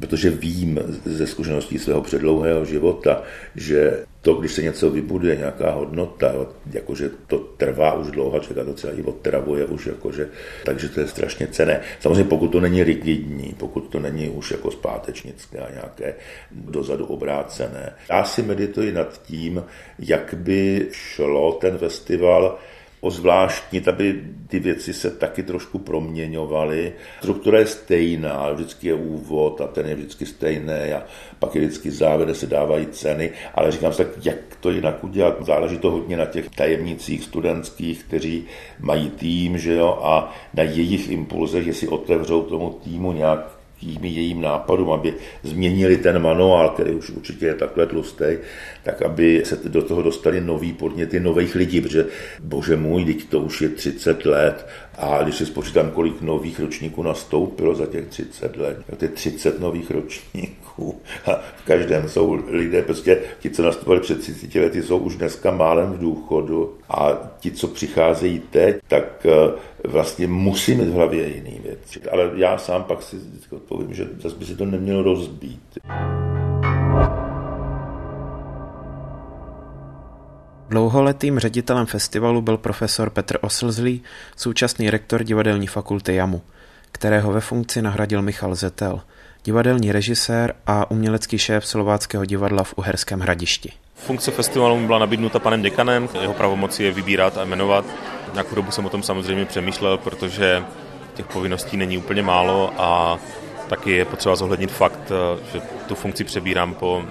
protože 0.00 0.30
vím 0.30 0.80
ze 1.04 1.26
zkušeností 1.26 1.78
svého 1.78 2.02
předlouhého 2.02 2.64
života, 2.64 3.22
že 3.56 4.04
to, 4.26 4.34
když 4.34 4.52
se 4.52 4.62
něco 4.62 4.90
vybuduje, 4.90 5.36
nějaká 5.36 5.70
hodnota, 5.70 6.34
jakože 6.72 7.10
to 7.26 7.38
trvá 7.38 7.94
už 7.94 8.10
dlouho, 8.10 8.40
člověka 8.40 8.70
to 8.70 8.74
celý 8.74 9.02
odtravuje 9.02 9.64
už, 9.64 9.86
jakože, 9.86 10.28
takže 10.64 10.88
to 10.88 11.00
je 11.00 11.06
strašně 11.06 11.46
cené. 11.46 11.80
Samozřejmě 12.00 12.24
pokud 12.24 12.48
to 12.48 12.60
není 12.60 12.84
rigidní, 12.84 13.54
pokud 13.58 13.80
to 13.80 14.00
není 14.00 14.28
už 14.28 14.50
jako 14.50 14.70
zpátečnické 14.70 15.58
a 15.58 15.70
nějaké 15.70 16.14
dozadu 16.50 17.06
obrácené. 17.06 17.92
Já 18.10 18.24
si 18.24 18.42
medituji 18.42 18.92
nad 18.92 19.22
tím, 19.22 19.64
jak 19.98 20.34
by 20.34 20.88
šlo 20.90 21.52
ten 21.52 21.78
festival 21.78 22.58
ozvláštnit, 23.06 23.88
aby 23.88 24.22
ty 24.48 24.58
věci 24.58 24.92
se 24.92 25.10
taky 25.10 25.42
trošku 25.42 25.78
proměňovaly. 25.78 26.92
Struktura 27.18 27.58
je 27.58 27.66
stejná, 27.66 28.52
vždycky 28.52 28.88
je 28.88 28.94
úvod 28.94 29.60
a 29.60 29.66
ten 29.66 29.86
je 29.86 29.94
vždycky 29.94 30.26
stejný 30.26 30.92
a 30.96 31.02
pak 31.38 31.54
je 31.54 31.60
vždycky 31.60 31.90
závěr, 31.90 32.34
se 32.34 32.46
dávají 32.46 32.86
ceny, 32.86 33.30
ale 33.54 33.72
říkám 33.72 33.92
si 33.92 34.04
tak, 34.04 34.26
jak 34.26 34.38
to 34.60 34.70
jinak 34.70 35.04
udělat. 35.04 35.46
Záleží 35.46 35.78
to 35.78 35.90
hodně 35.90 36.16
na 36.16 36.26
těch 36.26 36.50
tajemnicích 36.50 37.24
studentských, 37.24 38.04
kteří 38.04 38.44
mají 38.80 39.10
tým, 39.10 39.58
že 39.58 39.74
jo, 39.74 39.98
a 40.02 40.34
na 40.54 40.62
jejich 40.62 41.10
impulzech, 41.10 41.66
jestli 41.66 41.88
otevřou 41.88 42.42
tomu 42.42 42.70
týmu 42.70 43.12
nějak 43.12 43.55
tím 43.80 44.04
jejím 44.04 44.40
nápadům, 44.40 44.90
aby 44.90 45.14
změnili 45.42 45.96
ten 45.96 46.22
manuál, 46.22 46.68
který 46.68 46.90
už 46.90 47.10
určitě 47.10 47.46
je 47.46 47.54
takhle 47.54 47.86
tlustý, 47.86 48.24
tak 48.82 49.02
aby 49.02 49.42
se 49.44 49.58
do 49.68 49.82
toho 49.82 50.02
dostali 50.02 50.40
nový 50.40 50.72
podněty 50.72 51.20
nových 51.20 51.54
lidí, 51.54 51.80
protože 51.80 52.06
bože 52.40 52.76
můj, 52.76 53.04
teď 53.04 53.28
to 53.28 53.40
už 53.40 53.62
je 53.62 53.68
30 53.68 54.26
let 54.26 54.66
a 54.98 55.22
když 55.22 55.34
si 55.34 55.46
spočítám, 55.46 55.90
kolik 55.90 56.20
nových 56.20 56.60
ročníků 56.60 57.02
nastoupilo 57.02 57.74
za 57.74 57.86
těch 57.86 58.06
30 58.06 58.56
let, 58.56 58.78
tak 58.86 58.98
to 58.98 59.04
je 59.04 59.08
30 59.08 59.60
nových 59.60 59.90
ročníků 59.90 61.00
a 61.26 61.34
v 61.56 61.64
každém 61.64 62.08
jsou 62.08 62.38
lidé, 62.48 62.82
prostě 62.82 63.18
ti, 63.40 63.50
co 63.50 63.62
nastupovali 63.62 64.00
před 64.00 64.20
30 64.20 64.54
lety, 64.54 64.82
jsou 64.82 64.98
už 64.98 65.16
dneska 65.16 65.50
málem 65.50 65.92
v 65.92 65.98
důchodu 65.98 66.74
a 66.88 67.12
ti, 67.40 67.50
co 67.50 67.68
přicházejí 67.68 68.42
teď, 68.50 68.76
tak 68.88 69.26
eh, 69.26 69.52
vlastně 69.88 70.26
musí 70.26 70.74
mít 70.74 70.88
v 70.88 70.92
hlavě 70.92 71.28
jiný 71.28 71.60
věci. 71.62 72.00
Ale 72.10 72.30
já 72.34 72.58
sám 72.58 72.84
pak 72.84 73.02
si 73.02 73.16
vždycky 73.16 73.54
odpovím, 73.54 73.94
že 73.94 74.08
zase 74.22 74.36
by 74.36 74.44
se 74.44 74.56
to 74.56 74.64
nemělo 74.64 75.02
rozbít. 75.02 75.78
Dlouholetým 80.68 81.38
ředitelem 81.38 81.86
festivalu 81.86 82.42
byl 82.42 82.56
profesor 82.56 83.10
Petr 83.10 83.38
Oslzlý, 83.40 84.02
současný 84.36 84.90
rektor 84.90 85.24
divadelní 85.24 85.66
fakulty 85.66 86.14
JAMu, 86.14 86.42
kterého 86.92 87.32
ve 87.32 87.40
funkci 87.40 87.82
nahradil 87.82 88.22
Michal 88.22 88.54
Zetel, 88.54 89.00
divadelní 89.44 89.92
režisér 89.92 90.54
a 90.66 90.90
umělecký 90.90 91.38
šéf 91.38 91.66
Slováckého 91.66 92.24
divadla 92.24 92.64
v 92.64 92.74
Uherském 92.76 93.20
hradišti. 93.20 93.72
Funkce 93.94 94.30
festivalu 94.30 94.86
byla 94.86 94.98
nabídnuta 94.98 95.38
panem 95.38 95.62
dekanem, 95.62 96.08
jeho 96.20 96.34
pravomoci 96.34 96.84
je 96.84 96.92
vybírat 96.92 97.38
a 97.38 97.44
jmenovat. 97.44 97.84
Nějakou 98.32 98.54
dobu 98.54 98.70
jsem 98.70 98.86
o 98.86 98.90
tom 98.90 99.02
samozřejmě 99.02 99.44
přemýšlel, 99.44 99.98
protože 99.98 100.64
těch 101.14 101.26
povinností 101.26 101.76
není 101.76 101.98
úplně 101.98 102.22
málo 102.22 102.72
a 102.78 103.18
taky 103.68 103.90
je 103.90 104.04
potřeba 104.04 104.36
zohlednit 104.36 104.70
fakt, 104.70 105.12
že 105.52 105.60
tu 105.60 105.94
funkci 105.94 106.24
přebírám 106.24 106.74
po 106.74 107.02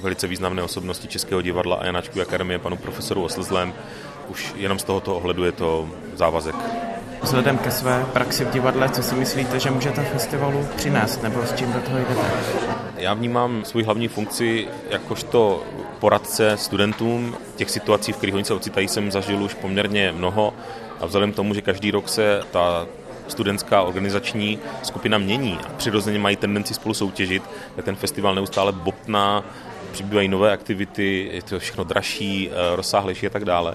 velice 0.00 0.26
významné 0.26 0.62
osobnosti 0.62 1.08
Českého 1.08 1.42
divadla 1.42 1.76
a 1.76 1.84
Janačku 1.84 2.20
akademie 2.20 2.58
panu 2.58 2.76
profesoru 2.76 3.24
Oslzlem. 3.24 3.74
Už 4.28 4.54
jenom 4.56 4.78
z 4.78 4.84
tohoto 4.84 5.16
ohledu 5.16 5.44
je 5.44 5.52
to 5.52 5.88
závazek. 6.14 6.54
Vzhledem 7.22 7.58
ke 7.58 7.70
své 7.70 8.06
praxi 8.12 8.44
v 8.44 8.50
divadle, 8.50 8.88
co 8.88 9.02
si 9.02 9.14
myslíte, 9.14 9.60
že 9.60 9.70
můžete 9.70 10.02
festivalu 10.04 10.68
přinést, 10.76 11.22
nebo 11.22 11.42
s 11.42 11.54
čím 11.54 11.72
do 11.72 11.80
toho 11.80 11.98
jdete? 11.98 12.32
Já 12.96 13.14
vnímám 13.14 13.64
svůj 13.64 13.82
hlavní 13.82 14.08
funkci 14.08 14.68
jakožto 14.90 15.62
poradce 15.98 16.56
studentům. 16.56 17.36
Těch 17.56 17.70
situací, 17.70 18.12
v 18.12 18.16
kterých 18.16 18.34
oni 18.34 18.44
se 18.44 18.54
ocitají, 18.54 18.88
jsem 18.88 19.10
zažil 19.10 19.42
už 19.42 19.54
poměrně 19.54 20.12
mnoho 20.16 20.54
a 21.00 21.06
vzhledem 21.06 21.32
k 21.32 21.36
tomu, 21.36 21.54
že 21.54 21.62
každý 21.62 21.90
rok 21.90 22.08
se 22.08 22.40
ta 22.50 22.86
studentská 23.28 23.82
organizační 23.82 24.58
skupina 24.82 25.18
mění 25.18 25.58
a 25.68 25.72
přirozeně 25.72 26.18
mají 26.18 26.36
tendenci 26.36 26.74
spolu 26.74 26.94
soutěžit, 26.94 27.42
tak 27.76 27.84
ten 27.84 27.96
festival 27.96 28.34
neustále 28.34 28.72
botná, 28.72 29.44
přibývají 29.92 30.28
nové 30.28 30.52
aktivity, 30.52 31.30
je 31.32 31.42
to 31.42 31.58
všechno 31.58 31.84
dražší, 31.84 32.50
eh, 32.50 32.76
rozsáhlejší 32.76 33.26
a 33.26 33.30
tak 33.30 33.44
dále. 33.44 33.74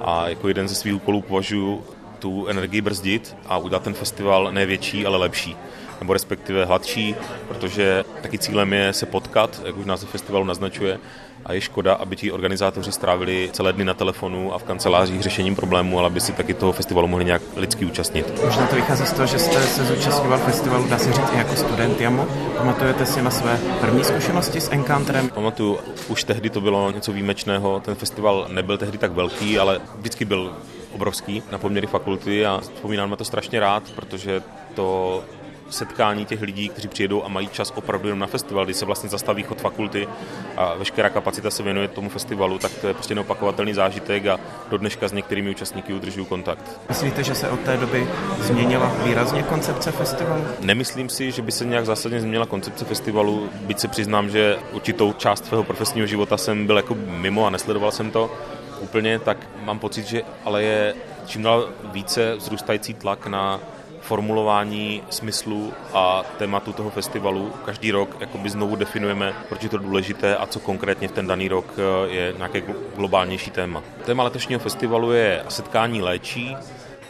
A 0.00 0.28
jako 0.28 0.48
jeden 0.48 0.68
ze 0.68 0.74
svých 0.74 0.94
úkolů 0.94 1.22
považuji 1.22 1.84
tu 2.18 2.46
energii 2.46 2.80
brzdit 2.80 3.36
a 3.46 3.58
udělat 3.58 3.82
ten 3.82 3.94
festival 3.94 4.52
ne 4.52 4.66
větší, 4.66 5.06
ale 5.06 5.16
lepší. 5.16 5.56
nebo 6.00 6.12
respektive 6.12 6.64
hladší, 6.64 7.14
protože 7.48 8.04
taky 8.22 8.38
cílem 8.38 8.72
je 8.72 8.92
se 8.92 9.06
potkat, 9.06 9.62
jak 9.64 9.76
už 9.76 9.86
název 9.86 10.08
festivalu 10.10 10.44
naznačuje, 10.44 10.98
a 11.46 11.52
je 11.52 11.60
škoda, 11.60 11.94
aby 11.94 12.16
ti 12.16 12.32
organizátoři 12.32 12.92
strávili 12.92 13.50
celé 13.52 13.72
dny 13.72 13.84
na 13.84 13.94
telefonu 13.94 14.54
a 14.54 14.58
v 14.58 14.62
kancelářích 14.62 15.22
řešením 15.22 15.56
problémů, 15.56 15.98
ale 15.98 16.06
aby 16.06 16.20
si 16.20 16.32
taky 16.32 16.54
toho 16.54 16.72
festivalu 16.72 17.08
mohli 17.08 17.24
nějak 17.24 17.42
lidsky 17.56 17.84
účastnit. 17.84 18.42
Možná 18.44 18.66
to 18.66 18.76
vychází 18.76 19.06
z 19.06 19.12
toho, 19.12 19.26
že 19.26 19.38
jste 19.38 19.62
se 19.62 19.84
zúčastňoval 19.84 20.38
festivalu, 20.38 20.88
dá 20.88 20.98
se 20.98 21.12
říct, 21.12 21.32
i 21.34 21.38
jako 21.38 21.56
student 21.56 22.00
JAMu. 22.00 22.26
Pamatujete 22.58 23.06
si 23.06 23.22
na 23.22 23.30
své 23.30 23.58
první 23.80 24.04
zkušenosti 24.04 24.60
s 24.60 24.72
Encounterem? 24.72 25.28
Pamatuju, 25.28 25.78
už 26.08 26.24
tehdy 26.24 26.50
to 26.50 26.60
bylo 26.60 26.90
něco 26.90 27.12
výjimečného. 27.12 27.80
Ten 27.80 27.94
festival 27.94 28.46
nebyl 28.52 28.78
tehdy 28.78 28.98
tak 28.98 29.12
velký, 29.12 29.58
ale 29.58 29.80
vždycky 29.98 30.24
byl 30.24 30.52
obrovský 30.94 31.42
na 31.52 31.58
poměry 31.58 31.86
fakulty 31.86 32.46
a 32.46 32.60
vzpomínám 32.60 33.10
na 33.10 33.16
to 33.16 33.24
strašně 33.24 33.60
rád, 33.60 33.82
protože 33.94 34.42
to 34.74 35.24
setkání 35.70 36.24
těch 36.24 36.42
lidí, 36.42 36.68
kteří 36.68 36.88
přijedou 36.88 37.24
a 37.24 37.28
mají 37.28 37.48
čas 37.48 37.72
opravdu 37.76 38.08
jenom 38.08 38.18
na 38.18 38.26
festival, 38.26 38.64
kdy 38.64 38.74
se 38.74 38.84
vlastně 38.84 39.08
zastaví 39.08 39.42
chod 39.42 39.60
fakulty 39.60 40.08
a 40.56 40.74
veškerá 40.74 41.10
kapacita 41.10 41.50
se 41.50 41.62
věnuje 41.62 41.88
tomu 41.88 42.08
festivalu, 42.08 42.58
tak 42.58 42.72
to 42.72 42.88
je 42.88 42.94
prostě 42.94 43.14
neopakovatelný 43.14 43.74
zážitek 43.74 44.26
a 44.26 44.40
do 44.70 44.78
dneška 44.78 45.08
s 45.08 45.12
některými 45.12 45.50
účastníky 45.50 45.94
udržují 45.94 46.26
kontakt. 46.26 46.80
Myslíte, 46.88 47.22
že 47.22 47.34
se 47.34 47.50
od 47.50 47.60
té 47.60 47.76
doby 47.76 48.08
změnila 48.38 48.92
výrazně 49.04 49.42
koncepce 49.42 49.92
festivalu? 49.92 50.44
Nemyslím 50.60 51.08
si, 51.08 51.32
že 51.32 51.42
by 51.42 51.52
se 51.52 51.64
nějak 51.64 51.86
zásadně 51.86 52.20
změnila 52.20 52.46
koncepce 52.46 52.84
festivalu, 52.84 53.48
byť 53.60 53.78
se 53.78 53.88
přiznám, 53.88 54.30
že 54.30 54.56
určitou 54.72 55.12
část 55.12 55.44
svého 55.44 55.64
profesního 55.64 56.06
života 56.06 56.36
jsem 56.36 56.66
byl 56.66 56.76
jako 56.76 56.94
mimo 56.94 57.46
a 57.46 57.50
nesledoval 57.50 57.90
jsem 57.90 58.10
to 58.10 58.30
úplně, 58.80 59.18
tak 59.18 59.38
mám 59.64 59.78
pocit, 59.78 60.06
že 60.06 60.22
ale 60.44 60.62
je 60.62 60.94
čím 61.26 61.42
dál 61.42 61.68
více 61.84 62.36
vzrůstající 62.36 62.94
tlak 62.94 63.26
na 63.26 63.60
formulování 64.04 65.02
smyslu 65.10 65.72
a 65.94 66.22
tématu 66.38 66.72
toho 66.72 66.90
festivalu. 66.90 67.52
Každý 67.64 67.90
rok 67.90 68.16
jakoby 68.20 68.50
znovu 68.50 68.76
definujeme, 68.76 69.34
proč 69.48 69.62
je 69.62 69.68
to 69.68 69.78
důležité 69.78 70.36
a 70.36 70.46
co 70.46 70.60
konkrétně 70.60 71.08
v 71.08 71.12
ten 71.12 71.26
daný 71.26 71.48
rok 71.48 71.66
eh, 71.78 72.10
je 72.10 72.34
nějaké 72.36 72.62
globálnější 72.96 73.50
téma. 73.50 73.82
Téma 74.04 74.22
letošního 74.24 74.60
festivalu 74.60 75.12
je 75.12 75.44
setkání 75.48 76.02
léčí, 76.02 76.56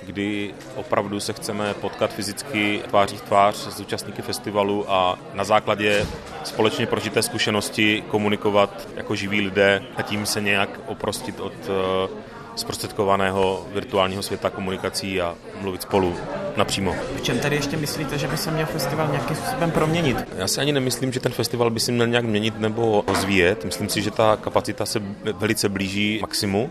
kdy 0.03 0.55
opravdu 0.77 1.21
se 1.21 1.33
chceme 1.33 1.75
potkat 1.75 2.13
fyzicky 2.13 2.83
tváří 2.89 3.17
v 3.17 3.23
tvář 3.23 3.57
s 3.57 3.81
účastníky 3.81 4.23
festivalu 4.23 4.93
a 4.93 5.19
na 5.35 5.45
základě 5.45 6.07
společně 6.45 6.87
prožité 6.87 7.23
zkušenosti 7.23 8.05
komunikovat 8.09 8.89
jako 8.97 9.15
živí 9.15 9.41
lidé 9.41 9.83
a 9.97 10.03
tím 10.03 10.27
se 10.27 10.41
nějak 10.41 10.81
oprostit 10.87 11.41
od 11.41 11.53
eh, 11.53 12.34
zprostředkovaného 12.57 13.67
virtuálního 13.73 14.23
světa 14.23 14.51
komunikací 14.51 15.21
a 15.21 15.35
mluvit 15.61 15.83
spolu 15.83 16.15
napřímo. 16.57 16.95
V 17.17 17.23
čem 17.23 17.39
tedy 17.39 17.57
ještě 17.57 17.77
myslíte, 17.77 18.19
že 18.19 18.29
by 18.29 18.37
se 18.37 18.51
měl 18.51 18.67
festival 18.67 19.09
nějakým 19.09 19.37
způsobem 19.37 19.71
proměnit? 19.71 20.17
Já 20.37 20.49
si 20.49 20.61
ani 20.61 20.73
nemyslím, 20.73 21.13
že 21.13 21.21
ten 21.21 21.33
festival 21.33 21.71
by 21.71 21.81
se 21.81 21.93
měl 21.93 22.07
nějak 22.07 22.25
měnit 22.25 22.61
nebo 22.61 23.05
rozvíjet. 23.07 23.65
Myslím 23.65 23.89
si, 23.89 24.03
že 24.03 24.11
ta 24.11 24.37
kapacita 24.37 24.87
se 24.87 25.03
velice 25.39 25.69
blíží 25.69 26.19
maximu, 26.21 26.71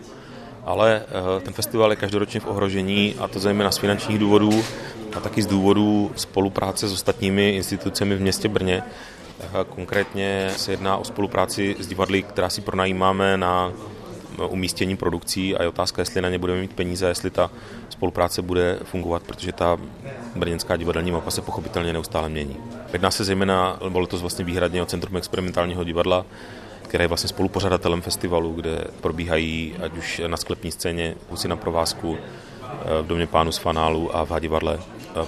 ale 0.64 1.02
eh, 1.36 1.40
ten 1.40 1.52
festival 1.52 1.90
je 1.90 1.96
každoročně 1.96 2.40
v 2.40 2.46
ohrožení 2.46 3.14
a 3.18 3.28
to 3.28 3.40
zejména 3.40 3.70
z 3.70 3.78
finančních 3.78 4.18
důvodů 4.18 4.64
a 5.16 5.20
taky 5.20 5.42
z 5.42 5.46
důvodů 5.46 6.12
spolupráce 6.16 6.88
s 6.88 6.92
ostatními 6.92 7.50
institucemi 7.50 8.16
v 8.16 8.20
městě 8.20 8.48
Brně. 8.48 8.82
Eh, 9.40 9.46
konkrétně 9.68 10.50
se 10.56 10.72
jedná 10.72 10.96
o 10.96 11.04
spolupráci 11.04 11.76
s 11.78 11.86
divadly, 11.86 12.22
která 12.22 12.48
si 12.48 12.60
pronajímáme 12.60 13.36
na 13.36 13.72
umístění 14.48 14.96
produkcí 14.96 15.56
a 15.56 15.62
je 15.62 15.68
otázka, 15.68 16.02
jestli 16.02 16.20
na 16.20 16.28
ně 16.28 16.38
budeme 16.38 16.60
mít 16.60 16.72
peníze, 16.72 17.08
jestli 17.08 17.30
ta 17.30 17.50
spolupráce 17.88 18.42
bude 18.42 18.78
fungovat, 18.84 19.22
protože 19.22 19.52
ta 19.52 19.78
brněnská 20.36 20.76
divadelní 20.76 21.10
mapa 21.10 21.30
se 21.30 21.42
pochopitelně 21.42 21.92
neustále 21.92 22.28
mění. 22.28 22.56
Jedná 22.92 23.10
se 23.10 23.24
zejména, 23.24 23.78
bylo 23.88 24.06
to 24.06 24.18
vlastně 24.18 24.44
výhradně 24.44 24.82
o 24.82 24.86
Centrum 24.86 25.16
experimentálního 25.16 25.84
divadla, 25.84 26.26
které 26.82 27.04
je 27.04 27.08
vlastně 27.08 27.28
spolupořadatelem 27.28 28.02
festivalu, 28.02 28.52
kde 28.52 28.84
probíhají 29.00 29.74
ať 29.82 29.92
už 29.96 30.22
na 30.26 30.36
sklepní 30.36 30.70
scéně, 30.70 31.14
kusy 31.28 31.48
na 31.48 31.56
provázku, 31.56 32.18
eh, 32.18 33.02
v 33.02 33.06
Domě 33.06 33.26
pánu 33.26 33.52
z 33.52 33.58
Fanálu 33.58 34.16
a 34.16 34.24
v 34.24 34.30
Hadivadle 34.30 34.78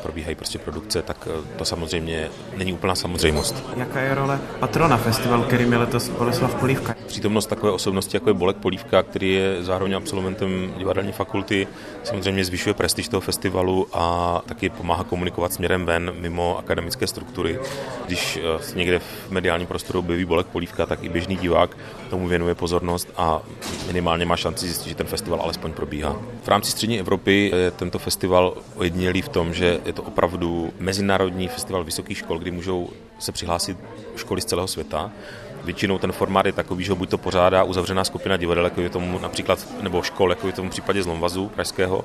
probíhají 0.03 0.37
prostě 0.37 0.59
produkce, 0.59 1.03
tak 1.03 1.29
eh, 1.31 1.59
to 1.59 1.65
samozřejmě 1.65 2.31
není 2.57 2.73
úplná 2.73 2.95
samozřejmost. 2.95 3.65
Jaká 3.77 4.01
je 4.01 4.15
role 4.15 4.39
patrona 4.61 4.97
festivalu, 4.97 5.43
kterým 5.43 5.73
je 5.73 5.79
letos 5.79 6.09
Boleslav 6.09 6.55
Polívka? 6.55 6.95
Přítomnost 7.07 7.47
takové 7.47 7.73
osobnosti, 7.73 8.17
jako 8.17 8.31
je 8.31 8.35
Bolek 8.35 8.57
Polívka, 8.57 9.03
který 9.03 9.35
je 9.35 9.65
zároveň 9.65 9.97
absolventem 9.97 10.75
divadelní 10.79 11.13
fakulty, 11.13 11.69
samozřejmě 12.05 12.45
zvyšuje 12.45 12.75
prestiž 12.75 13.09
toho 13.09 13.21
festivalu 13.21 13.87
a 13.93 14.43
taky 14.47 14.69
pomáhá 14.69 15.05
komunikovat 15.05 15.53
směrem 15.53 15.87
ven 15.87 16.13
mimo 16.21 16.59
akademické 16.59 17.07
struktury. 17.07 17.59
Když 18.07 18.37
eh, 18.37 18.79
někde 18.79 18.99
v 18.99 19.31
mediálním 19.31 19.67
prostoru 19.67 19.99
objeví 19.99 20.25
Bolek 20.25 20.47
Polívka, 20.47 20.87
tak 20.87 21.05
i 21.05 21.09
běžný 21.09 21.37
divák 21.37 21.77
tomu 22.07 22.29
věnuje 22.29 22.55
pozornost 22.55 23.09
a 23.17 23.43
minimálně 23.87 24.27
má 24.27 24.37
šanci 24.37 24.67
zjistit, 24.67 24.89
že 24.89 24.95
ten 24.95 25.07
festival 25.07 25.41
alespoň 25.41 25.73
probíhá. 25.73 26.17
V 26.43 26.49
rámci 26.49 26.71
střední 26.71 27.01
Evropy 27.01 27.53
je 27.57 27.71
tento 27.71 27.99
festival 27.99 28.55
ojedinělý 28.77 29.23
v 29.23 29.29
tom, 29.29 29.55
že 29.55 29.81
je 29.85 29.93
to 29.93 30.03
opravdu 30.03 30.73
mezinárodní 30.79 31.49
festival 31.49 31.85
vysokých 31.85 32.19
škol, 32.19 32.39
kdy 32.39 32.51
můžou 32.51 32.89
se 33.19 33.33
přihlásit 33.33 33.77
školy 34.17 34.41
z 34.41 34.45
celého 34.45 34.69
světa. 34.69 35.11
Většinou 35.65 35.99
ten 35.99 36.13
formát 36.13 36.47
je 36.47 36.53
takový, 36.53 36.85
že 36.85 36.93
ho 36.93 36.97
buď 36.97 37.09
to 37.09 37.19
pořádá 37.19 37.65
uzavřená 37.65 38.05
skupina 38.05 38.37
divadel, 38.37 38.65
jako 38.65 38.81
je 38.81 38.89
tomu 38.89 39.19
například, 39.19 39.67
nebo 39.83 40.03
škol, 40.03 40.31
jako 40.31 40.47
je 40.47 40.53
tomu 40.53 40.69
v 40.69 40.73
případě 40.73 41.03
z 41.03 41.07
Lomvazu 41.07 41.49
pražského. 41.49 42.05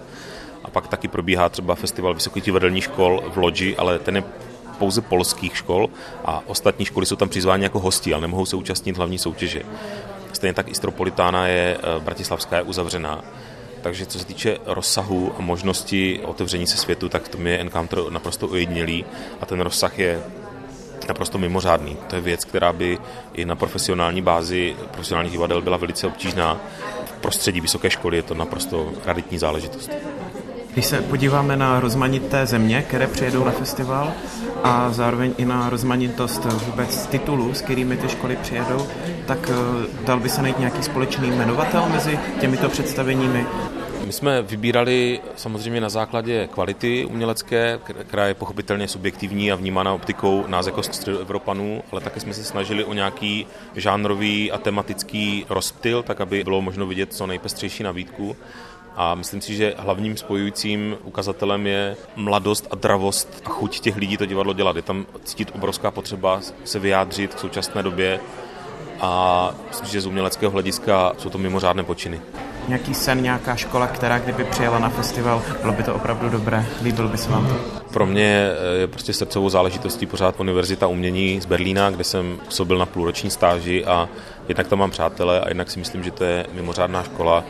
A 0.63 0.69
pak 0.69 0.87
taky 0.87 1.07
probíhá 1.07 1.49
třeba 1.49 1.75
festival 1.75 2.13
vysokých 2.13 2.43
divadelních 2.43 2.83
škol 2.83 3.23
v 3.33 3.37
Lodži, 3.37 3.77
ale 3.77 3.99
ten 3.99 4.15
je 4.15 4.23
pouze 4.81 5.01
polských 5.01 5.57
škol 5.57 5.89
a 6.25 6.41
ostatní 6.45 6.85
školy 6.85 7.05
jsou 7.05 7.15
tam 7.15 7.29
přizváni 7.29 7.63
jako 7.63 7.79
hosti, 7.79 8.13
ale 8.13 8.21
nemohou 8.21 8.45
se 8.45 8.55
účastnit 8.55 8.97
hlavní 8.97 9.17
soutěže. 9.17 9.61
Stejně 10.33 10.53
tak 10.53 10.67
Istropolitána 10.67 11.47
je 11.47 11.77
eh, 11.77 11.99
bratislavská 11.99 12.57
je 12.57 12.63
uzavřená. 12.63 13.23
Takže 13.81 14.05
co 14.05 14.19
se 14.19 14.25
týče 14.25 14.57
rozsahu 14.65 15.33
a 15.37 15.41
možnosti 15.41 16.19
otevření 16.25 16.67
se 16.67 16.77
světu, 16.77 17.09
tak 17.09 17.27
to 17.27 17.37
je 17.37 17.59
Encounter 17.59 17.99
naprosto 18.09 18.47
ojedinělý 18.47 19.05
a 19.41 19.45
ten 19.45 19.61
rozsah 19.61 19.99
je 19.99 20.23
naprosto 21.07 21.37
mimořádný. 21.37 21.97
To 22.07 22.15
je 22.15 22.21
věc, 22.21 22.45
která 22.45 22.73
by 22.73 22.97
i 23.33 23.45
na 23.45 23.55
profesionální 23.55 24.21
bázi 24.21 24.75
profesionálních 24.91 25.31
divadel 25.31 25.61
byla 25.61 25.77
velice 25.77 26.07
obtížná. 26.07 26.57
V 27.05 27.11
prostředí 27.21 27.61
vysoké 27.61 27.89
školy 27.89 28.17
je 28.17 28.23
to 28.23 28.33
naprosto 28.33 28.91
raditní 29.05 29.37
záležitost. 29.37 29.91
Když 30.73 30.85
se 30.85 31.01
podíváme 31.01 31.57
na 31.57 31.79
rozmanité 31.79 32.45
země, 32.45 32.81
které 32.87 33.07
přijedou 33.07 33.43
na 33.43 33.51
festival 33.51 34.13
a 34.63 34.91
zároveň 34.91 35.33
i 35.37 35.45
na 35.45 35.69
rozmanitost 35.69 36.45
vůbec 36.45 37.07
titulů, 37.07 37.53
s 37.53 37.61
kterými 37.61 37.97
ty 37.97 38.09
školy 38.09 38.35
přijedou, 38.41 38.87
tak 39.27 39.49
eh, 39.49 40.05
dal 40.05 40.19
by 40.19 40.29
se 40.29 40.41
najít 40.41 40.59
nějaký 40.59 40.83
společný 40.83 41.29
jmenovatel 41.29 41.89
mezi 41.89 42.19
těmito 42.39 42.69
představeními? 42.69 43.45
My 44.05 44.15
jsme 44.15 44.41
vybírali 44.41 45.19
samozřejmě 45.35 45.81
na 45.81 45.89
základě 45.89 46.47
kvality 46.47 47.05
umělecké, 47.05 47.79
která 48.07 48.27
je 48.27 48.33
pochopitelně 48.33 48.87
subjektivní 48.87 49.51
a 49.51 49.55
vnímána 49.55 49.93
optikou 49.93 50.47
nás 50.47 50.65
jako 50.65 50.83
středoevropanů, 50.83 51.83
ale 51.91 52.01
také 52.01 52.19
jsme 52.19 52.33
se 52.33 52.43
snažili 52.43 52.83
o 52.83 52.93
nějaký 52.93 53.47
žánrový 53.75 54.51
a 54.51 54.57
tematický 54.57 55.45
rozptyl, 55.49 56.03
tak 56.03 56.21
aby 56.21 56.43
bylo 56.43 56.61
možno 56.61 56.87
vidět 56.87 57.13
co 57.13 57.27
nejpestřejší 57.27 57.83
nabídku. 57.83 58.35
A 58.95 59.15
myslím 59.15 59.41
si, 59.41 59.55
že 59.55 59.73
hlavním 59.77 60.17
spojujícím 60.17 60.97
ukazatelem 61.03 61.67
je 61.67 61.97
mladost 62.15 62.67
a 62.71 62.75
dravost 62.75 63.41
a 63.45 63.49
chuť 63.49 63.79
těch 63.79 63.97
lidí 63.97 64.17
to 64.17 64.25
divadlo 64.25 64.53
dělat. 64.53 64.75
Je 64.75 64.81
tam 64.81 65.05
cítit 65.23 65.51
obrovská 65.55 65.91
potřeba 65.91 66.39
se 66.63 66.79
vyjádřit 66.79 67.35
v 67.35 67.39
současné 67.39 67.83
době 67.83 68.19
a 68.99 69.51
myslím, 69.67 69.89
že 69.89 70.01
z 70.01 70.05
uměleckého 70.05 70.51
hlediska 70.51 71.13
jsou 71.17 71.29
to 71.29 71.37
mimořádné 71.37 71.83
počiny. 71.83 72.21
Nějaký 72.67 72.93
sen, 72.93 73.23
nějaká 73.23 73.55
škola, 73.55 73.87
která 73.87 74.19
kdyby 74.19 74.43
přijela 74.43 74.79
na 74.79 74.89
festival, 74.89 75.41
bylo 75.61 75.73
by 75.73 75.83
to 75.83 75.95
opravdu 75.95 76.29
dobré, 76.29 76.65
líbilo 76.83 77.09
by 77.09 77.17
se 77.17 77.31
vám 77.31 77.47
to? 77.47 77.81
Pro 77.93 78.05
mě 78.05 78.51
je 78.79 78.87
prostě 78.87 79.13
srdcovou 79.13 79.49
záležitostí 79.49 80.05
pořád 80.05 80.39
Univerzita 80.39 80.87
umění 80.87 81.41
z 81.41 81.45
Berlína, 81.45 81.89
kde 81.89 82.03
jsem 82.03 82.39
působil 82.45 82.77
na 82.77 82.85
půlroční 82.85 83.29
stáži 83.29 83.85
a 83.85 84.09
jednak 84.47 84.67
tam 84.67 84.79
mám 84.79 84.91
přátele 84.91 85.41
a 85.41 85.47
jednak 85.47 85.71
si 85.71 85.79
myslím, 85.79 86.03
že 86.03 86.11
to 86.11 86.23
je 86.23 86.45
mimořádná 86.53 87.03
škola, 87.03 87.43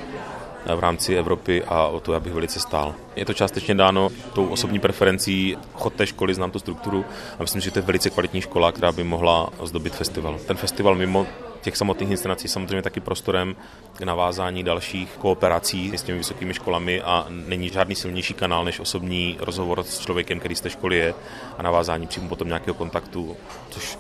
v 0.76 0.80
rámci 0.80 1.16
Evropy 1.16 1.64
a 1.64 1.88
o 1.88 2.00
to 2.00 2.14
já 2.14 2.20
bych 2.20 2.34
velice 2.34 2.60
stál. 2.60 2.96
Je 3.16 3.26
to 3.26 3.34
částečně 3.34 3.76
dáno 3.76 4.10
tou 4.34 4.48
osobní 4.48 4.80
preferencí 4.80 5.58
chod 5.74 5.94
té 5.94 6.08
školy, 6.08 6.34
znám 6.34 6.52
tu 6.52 6.60
strukturu 6.60 7.06
a 7.40 7.42
myslím, 7.42 7.62
že 7.62 7.72
to 7.72 7.80
je 7.80 7.84
velice 7.84 8.10
kvalitní 8.10 8.42
škola, 8.42 8.72
která 8.72 8.92
by 8.92 9.04
mohla 9.04 9.50
zdobit 9.64 9.96
festival. 9.96 10.40
Ten 10.48 10.58
festival 10.58 10.96
mimo 10.96 11.28
těch 11.62 11.78
samotných 11.78 12.12
inscenací 12.12 12.48
samozřejmě 12.48 12.82
taky 12.82 13.00
prostorem 13.00 13.56
k 13.94 14.02
navázání 14.02 14.64
dalších 14.64 15.10
kooperací 15.18 15.92
s 15.98 16.04
těmi 16.04 16.18
vysokými 16.18 16.54
školami 16.54 17.02
a 17.02 17.26
není 17.30 17.70
žádný 17.70 17.96
silnější 17.96 18.34
kanál 18.34 18.66
než 18.66 18.80
osobní 18.80 19.38
rozhovor 19.40 19.84
s 19.84 20.00
člověkem, 20.00 20.40
který 20.40 20.56
z 20.56 20.62
té 20.62 20.70
školy 20.70 20.98
je 20.98 21.14
a 21.58 21.64
navázání 21.64 22.08
přímo 22.08 22.30
potom 22.30 22.48
nějakého 22.48 22.74
kontaktu, 22.74 23.38
což 23.70 23.98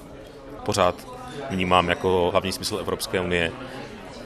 pořád 0.65 0.95
vnímám 1.49 1.89
jako 1.89 2.29
hlavní 2.31 2.51
smysl 2.51 2.77
Evropské 2.77 3.19
unie 3.19 3.51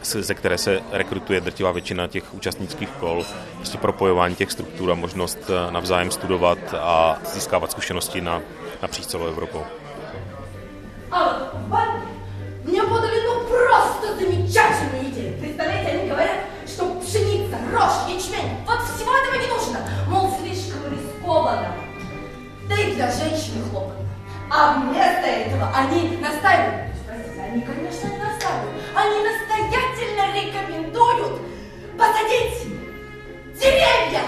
ze 0.04 0.34
které 0.34 0.58
se 0.58 0.80
rekrutuje 0.92 1.40
drtivá 1.40 1.72
většina 1.72 2.06
těch 2.06 2.34
účastnických 2.34 2.88
kol, 2.88 3.24
prostě 3.56 3.78
propojování 3.78 4.34
těch 4.34 4.52
struktur 4.52 4.90
a 4.90 4.94
možnost 4.94 5.38
eh, 5.48 5.70
navzájem 5.70 6.10
studovat 6.10 6.58
a 6.78 7.18
získávat 7.32 7.70
zkušenosti 7.70 8.20
na 8.20 8.42
napříč 8.82 9.06
celou 9.06 9.26
Evropou. 9.26 9.64
А 11.10 11.50
в 11.54 11.68
банке 11.68 12.06
мне 12.64 12.82
подали 12.82 13.20
ну 13.26 13.40
просто 13.48 14.14
замечательную 14.14 15.10
идею. 15.10 15.38
Представляете, 15.40 15.90
они 15.90 16.08
говорят, 16.08 16.36
что 16.66 16.84
пшеница, 17.00 17.56
рожь, 17.72 18.14
ячмень, 18.14 18.56
вот 18.66 18.80
всего 18.82 19.10
этого 19.16 19.34
не 19.34 19.48
нужно. 19.48 19.78
Мол, 20.08 20.36
слишком 20.40 20.80
рискованно. 20.92 21.74
Да 22.68 22.74
и 22.76 22.94
для 22.94 23.10
женщины 23.10 23.68
хлопотно. 23.70 24.06
А 24.50 24.78
вместо 24.78 25.26
этого 25.26 25.70
они 25.74 26.16
настаивают. 26.18 26.92
Простите, 27.06 27.42
они, 27.42 27.62
конечно, 27.62 28.08
не 28.08 28.18
настаивают. 28.18 28.33
Настоятельно 29.25 30.35
рекомендуют 30.35 31.41
посадить 31.97 32.67
деревья. 33.59 34.21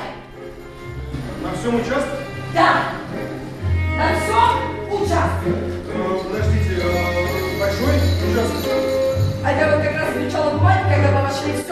На 1.44 1.54
всем 1.54 1.76
участке? 1.76 2.18
Да, 2.52 2.94
на 3.96 4.08
всем 4.16 4.92
участке. 4.92 5.50
Э, 5.94 6.20
Подождите, 6.24 6.82
э, 6.82 7.60
большой 7.60 7.96
участок? 8.32 8.72
А 9.46 9.52
я 9.52 9.76
вот 9.76 9.84
как 9.86 9.94
раз 10.02 10.16
изучала 10.18 10.50
бумаги, 10.58 10.84
когда 10.92 11.12
вы 11.12 11.28
вошли, 11.28 11.54
все 11.64 11.67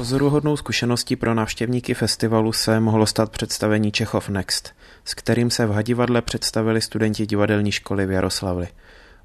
Pozoruhodnou 0.00 0.56
zkušeností 0.56 1.16
pro 1.16 1.34
návštěvníky 1.34 1.94
festivalu 1.94 2.52
se 2.52 2.80
mohlo 2.80 3.06
stát 3.06 3.30
představení 3.30 3.92
Čechov 3.92 4.28
Next, 4.28 4.72
s 5.04 5.14
kterým 5.14 5.50
se 5.50 5.66
v 5.66 5.70
Hadivadle 5.70 6.22
představili 6.22 6.80
studenti 6.80 7.26
divadelní 7.26 7.72
školy 7.72 8.06
v 8.06 8.10
Jaroslavli. 8.10 8.68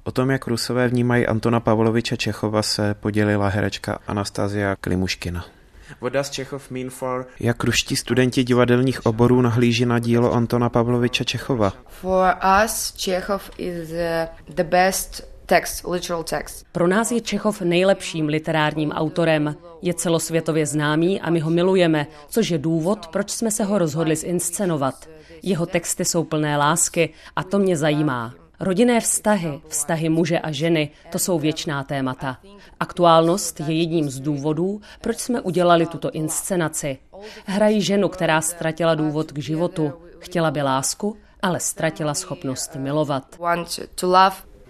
O 0.04 0.12
tom, 0.12 0.30
jak 0.30 0.46
Rusové 0.46 0.88
vnímají 0.88 1.26
Antona 1.26 1.60
Pavloviče 1.60 2.16
Čechova, 2.16 2.62
se 2.62 2.94
podělila 2.94 3.48
herečka 3.48 3.98
Anastazia 4.06 4.76
Klimuškina. 4.80 5.44
What 6.00 6.12
does 6.12 6.30
Čechov 6.30 6.70
mean 6.70 6.90
for... 6.90 7.26
Jak 7.40 7.64
ruští 7.64 7.96
studenti 7.96 8.44
divadelních 8.44 9.06
oborů 9.06 9.42
nahlíží 9.42 9.86
na 9.86 9.98
dílo 9.98 10.32
Antona 10.32 10.68
Pavloviče 10.68 11.24
Čechova? 11.24 11.72
For 11.88 12.34
us, 12.64 12.94
Chekhov 13.04 13.50
is 13.58 13.90
uh, 13.90 14.54
the 14.54 14.64
best 14.64 15.35
text, 15.46 15.84
literal 15.84 16.24
text. 16.24 16.66
Pro 16.72 16.86
nás 16.86 17.10
je 17.10 17.20
Čechov 17.20 17.60
nejlepším 17.60 18.26
literárním 18.26 18.90
autorem. 18.90 19.56
Je 19.82 19.94
celosvětově 19.94 20.66
známý 20.66 21.20
a 21.20 21.30
my 21.30 21.40
ho 21.40 21.50
milujeme, 21.50 22.06
což 22.28 22.50
je 22.50 22.58
důvod, 22.58 23.06
proč 23.06 23.30
jsme 23.30 23.50
se 23.50 23.64
ho 23.64 23.78
rozhodli 23.78 24.16
zinscenovat. 24.16 25.08
Jeho 25.42 25.66
texty 25.66 26.04
jsou 26.04 26.24
plné 26.24 26.56
lásky 26.56 27.10
a 27.36 27.42
to 27.42 27.58
mě 27.58 27.76
zajímá. 27.76 28.34
Rodinné 28.60 29.00
vztahy, 29.00 29.60
vztahy 29.68 30.08
muže 30.08 30.38
a 30.38 30.52
ženy, 30.52 30.90
to 31.12 31.18
jsou 31.18 31.38
věčná 31.38 31.84
témata. 31.84 32.38
Aktuálnost 32.80 33.60
je 33.60 33.74
jedním 33.74 34.10
z 34.10 34.20
důvodů, 34.20 34.80
proč 35.00 35.18
jsme 35.18 35.40
udělali 35.40 35.86
tuto 35.86 36.10
inscenaci. 36.10 36.98
Hrají 37.46 37.82
ženu, 37.82 38.08
která 38.08 38.40
ztratila 38.40 38.94
důvod 38.94 39.32
k 39.32 39.38
životu. 39.38 39.92
Chtěla 40.18 40.50
by 40.50 40.62
lásku, 40.62 41.16
ale 41.42 41.60
ztratila 41.60 42.14
schopnost 42.14 42.76
milovat. 42.76 43.38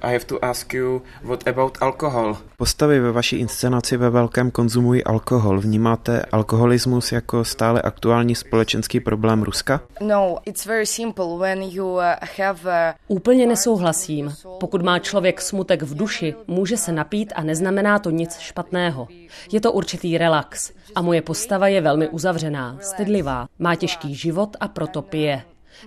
I 0.02 0.12
have 0.12 0.24
to 0.24 0.44
ask 0.44 0.74
you, 0.74 1.02
what 1.22 1.48
about 1.48 1.78
alcohol? 1.80 2.36
Postavy 2.56 3.00
ve 3.00 3.12
vaší 3.12 3.36
inscenaci 3.36 3.96
ve 3.96 4.10
velkém 4.10 4.50
konzumují 4.50 5.04
alkohol. 5.04 5.60
Vnímáte 5.60 6.24
alkoholismus 6.32 7.12
jako 7.12 7.44
stále 7.44 7.82
aktuální 7.82 8.34
společenský 8.34 9.00
problém 9.00 9.42
Ruska? 9.42 9.80
No, 10.00 10.38
it's 10.44 10.66
very 10.66 10.86
simple 10.86 11.26
when 11.38 11.62
you 11.62 11.86
uh, 11.86 12.02
have 12.38 12.60
uh, 13.08 13.16
Úplně 13.16 13.46
nesouhlasím. 13.46 14.34
Pokud 14.60 14.82
má 14.82 14.98
člověk 14.98 15.40
smutek 15.40 15.82
v 15.82 15.96
duši, 15.96 16.34
může 16.46 16.76
se 16.76 16.92
napít 16.92 17.32
a 17.36 17.42
neznamená 17.42 17.98
to 17.98 18.10
nic 18.10 18.38
špatného. 18.38 19.08
Je 19.52 19.60
to 19.60 19.72
určitý 19.72 20.18
relax. 20.18 20.72
A 20.94 21.02
moje 21.02 21.22
postava 21.22 21.68
je 21.68 21.80
velmi 21.80 22.08
uzavřená, 22.08 22.78
stydlivá, 22.80 23.46
má 23.58 23.74
těžký 23.74 24.14
život 24.14 24.56
a 24.60 24.68
proto 24.68 25.02
pije. 25.02 25.42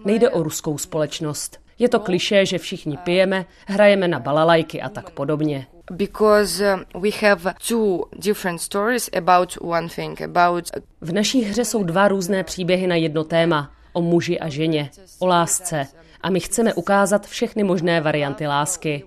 Nejde 0.06 0.30
o 0.30 0.44
ruskou 0.44 0.78
společnost. 0.78 1.69
Je 1.80 1.90
to 1.90 2.00
kliše, 2.00 2.46
že 2.46 2.58
všichni 2.58 2.98
pijeme, 2.98 3.46
hrajeme 3.68 4.08
na 4.08 4.20
balalajky 4.20 4.82
a 4.82 4.90
tak 4.90 5.10
podobně. 5.10 5.68
because 5.92 6.62
uh, 6.62 7.02
we 7.02 7.10
have 7.12 7.56
two 7.68 8.06
different 8.20 8.62
stories 8.62 9.10
about 9.14 9.58
one 9.62 9.90
thing 9.90 10.22
about 10.22 10.70
V 11.02 11.12
naší 11.14 11.42
hře 11.42 11.66
jsou 11.66 11.84
dva 11.84 12.08
různé 12.08 12.44
příběhy 12.44 12.88
na 12.88 12.96
jedno 12.96 13.24
téma. 13.24 13.72
O 13.94 14.02
muži 14.02 14.40
a 14.40 14.50
ženě, 14.50 14.90
o 15.20 15.28
lásce. 15.28 15.88
A 16.22 16.30
my 16.30 16.40
chceme 16.40 16.74
ukázat 16.74 17.28
všechny 17.28 17.64
možné 17.64 18.02
varianty 18.02 18.48
lásky. 18.48 19.04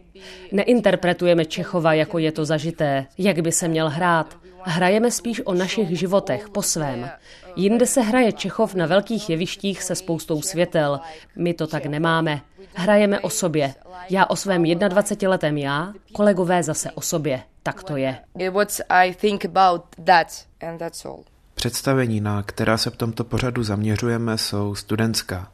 Neinterpretujeme 0.52 1.44
Čechova, 1.44 1.94
jako 1.94 2.18
je 2.18 2.32
to 2.32 2.44
zažité, 2.44 3.06
jak 3.18 3.40
by 3.40 3.52
se 3.52 3.68
měl 3.68 3.88
hrát. 3.88 4.38
Hrajeme 4.64 5.10
spíš 5.10 5.42
o 5.44 5.54
našich 5.54 5.98
životech 5.98 6.48
po 6.48 6.62
svém. 6.62 7.10
Jinde 7.56 7.86
se 7.86 8.00
hraje 8.00 8.32
Čechov 8.32 8.74
na 8.74 8.86
velkých 8.86 9.30
jevištích 9.30 9.82
se 9.82 9.94
spoustou 9.94 10.42
světel. 10.42 11.00
My 11.36 11.54
to 11.54 11.66
tak 11.66 11.86
nemáme. 11.86 12.40
Hrajeme 12.74 13.20
o 13.20 13.30
sobě. 13.30 13.74
Já 14.10 14.26
o 14.26 14.36
svém 14.36 14.62
21-letém 14.62 15.58
já, 15.58 15.92
kolegové 16.12 16.62
zase 16.62 16.90
o 16.90 17.00
sobě. 17.00 17.42
Tak 17.62 17.82
to 17.82 17.96
je. 17.96 18.18
what 18.50 18.80
I 18.88 19.14
think 19.14 19.44
about 19.44 19.82
that, 20.04 20.26
and 20.68 20.78
that's 20.78 21.04
all. 21.04 21.24
Představení, 21.54 22.20
na 22.20 22.42
která 22.42 22.76
se 22.76 22.90
v 22.90 22.96
tomto 22.96 23.24
pořadu 23.24 23.62
zaměřujeme, 23.62 24.38
jsou 24.38 24.74
studentská. 24.74 25.50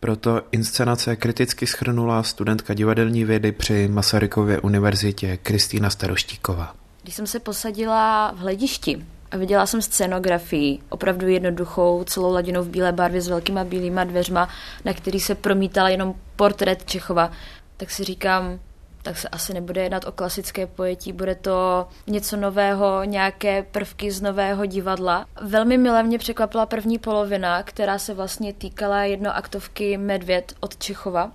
Proto 0.00 0.42
inscenace 0.52 1.16
kriticky 1.16 1.66
schrnula 1.66 2.22
studentka 2.22 2.74
divadelní 2.74 3.24
vědy 3.24 3.52
při 3.52 3.88
Masarykově 3.88 4.60
univerzitě 4.60 5.36
Kristýna 5.36 5.90
Staroštíková. 5.90 6.74
Když 7.02 7.14
jsem 7.14 7.26
se 7.26 7.40
posadila 7.40 8.32
v 8.32 8.38
hledišti 8.38 9.06
a 9.30 9.36
viděla 9.36 9.66
jsem 9.66 9.82
scenografii, 9.82 10.78
opravdu 10.88 11.28
jednoduchou, 11.28 12.04
celou 12.04 12.32
ladinou 12.32 12.62
v 12.62 12.68
bílé 12.68 12.92
barvě 12.92 13.20
s 13.20 13.28
velkýma 13.28 13.64
bílýma 13.64 14.04
dveřma, 14.04 14.48
na 14.84 14.92
který 14.92 15.20
se 15.20 15.34
promítal 15.34 15.88
jenom 15.88 16.14
portrét 16.36 16.84
Čechova, 16.84 17.30
tak 17.76 17.90
si 17.90 18.04
říkám, 18.04 18.58
tak 19.02 19.18
se 19.18 19.28
asi 19.28 19.54
nebude 19.54 19.82
jednat 19.82 20.04
o 20.04 20.12
klasické 20.12 20.66
pojetí, 20.66 21.12
bude 21.12 21.34
to 21.34 21.88
něco 22.06 22.36
nového, 22.36 23.04
nějaké 23.04 23.62
prvky 23.62 24.10
z 24.10 24.20
nového 24.20 24.66
divadla. 24.66 25.26
Velmi 25.42 25.78
milé 25.78 26.02
mě 26.02 26.18
překvapila 26.18 26.66
první 26.66 26.98
polovina, 26.98 27.62
která 27.62 27.98
se 27.98 28.14
vlastně 28.14 28.52
týkala 28.52 29.04
jednoaktovky 29.04 29.96
Medvěd 29.96 30.52
od 30.60 30.76
Čechova. 30.76 31.32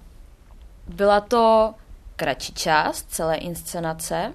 Byla 0.87 1.21
to 1.21 1.73
kratší 2.15 2.53
část 2.53 3.05
celé 3.09 3.35
inscenace, 3.35 4.33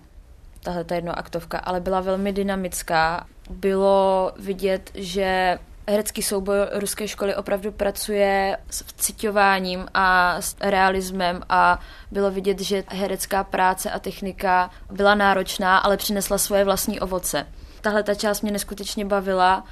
tahle 0.62 0.84
ta 0.84 0.94
jednoaktovka, 0.94 1.58
ale 1.58 1.80
byla 1.80 2.00
velmi 2.00 2.32
dynamická. 2.32 3.26
Bylo 3.50 4.32
vidět, 4.38 4.90
že 4.94 5.58
herecký 5.88 6.22
soubor 6.22 6.68
ruské 6.72 7.08
školy 7.08 7.36
opravdu 7.36 7.72
pracuje 7.72 8.58
s 8.70 8.82
vcitováním 8.82 9.86
a 9.94 10.36
s 10.40 10.56
realismem 10.60 11.42
a 11.48 11.80
bylo 12.10 12.30
vidět, 12.30 12.60
že 12.60 12.84
herecká 12.88 13.44
práce 13.44 13.90
a 13.90 13.98
technika 13.98 14.70
byla 14.90 15.14
náročná, 15.14 15.78
ale 15.78 15.96
přinesla 15.96 16.38
svoje 16.38 16.64
vlastní 16.64 17.00
ovoce. 17.00 17.46
Tahle 17.80 18.02
ta 18.02 18.14
část 18.14 18.42
mě 18.42 18.52
neskutečně 18.52 19.04
bavila 19.04 19.64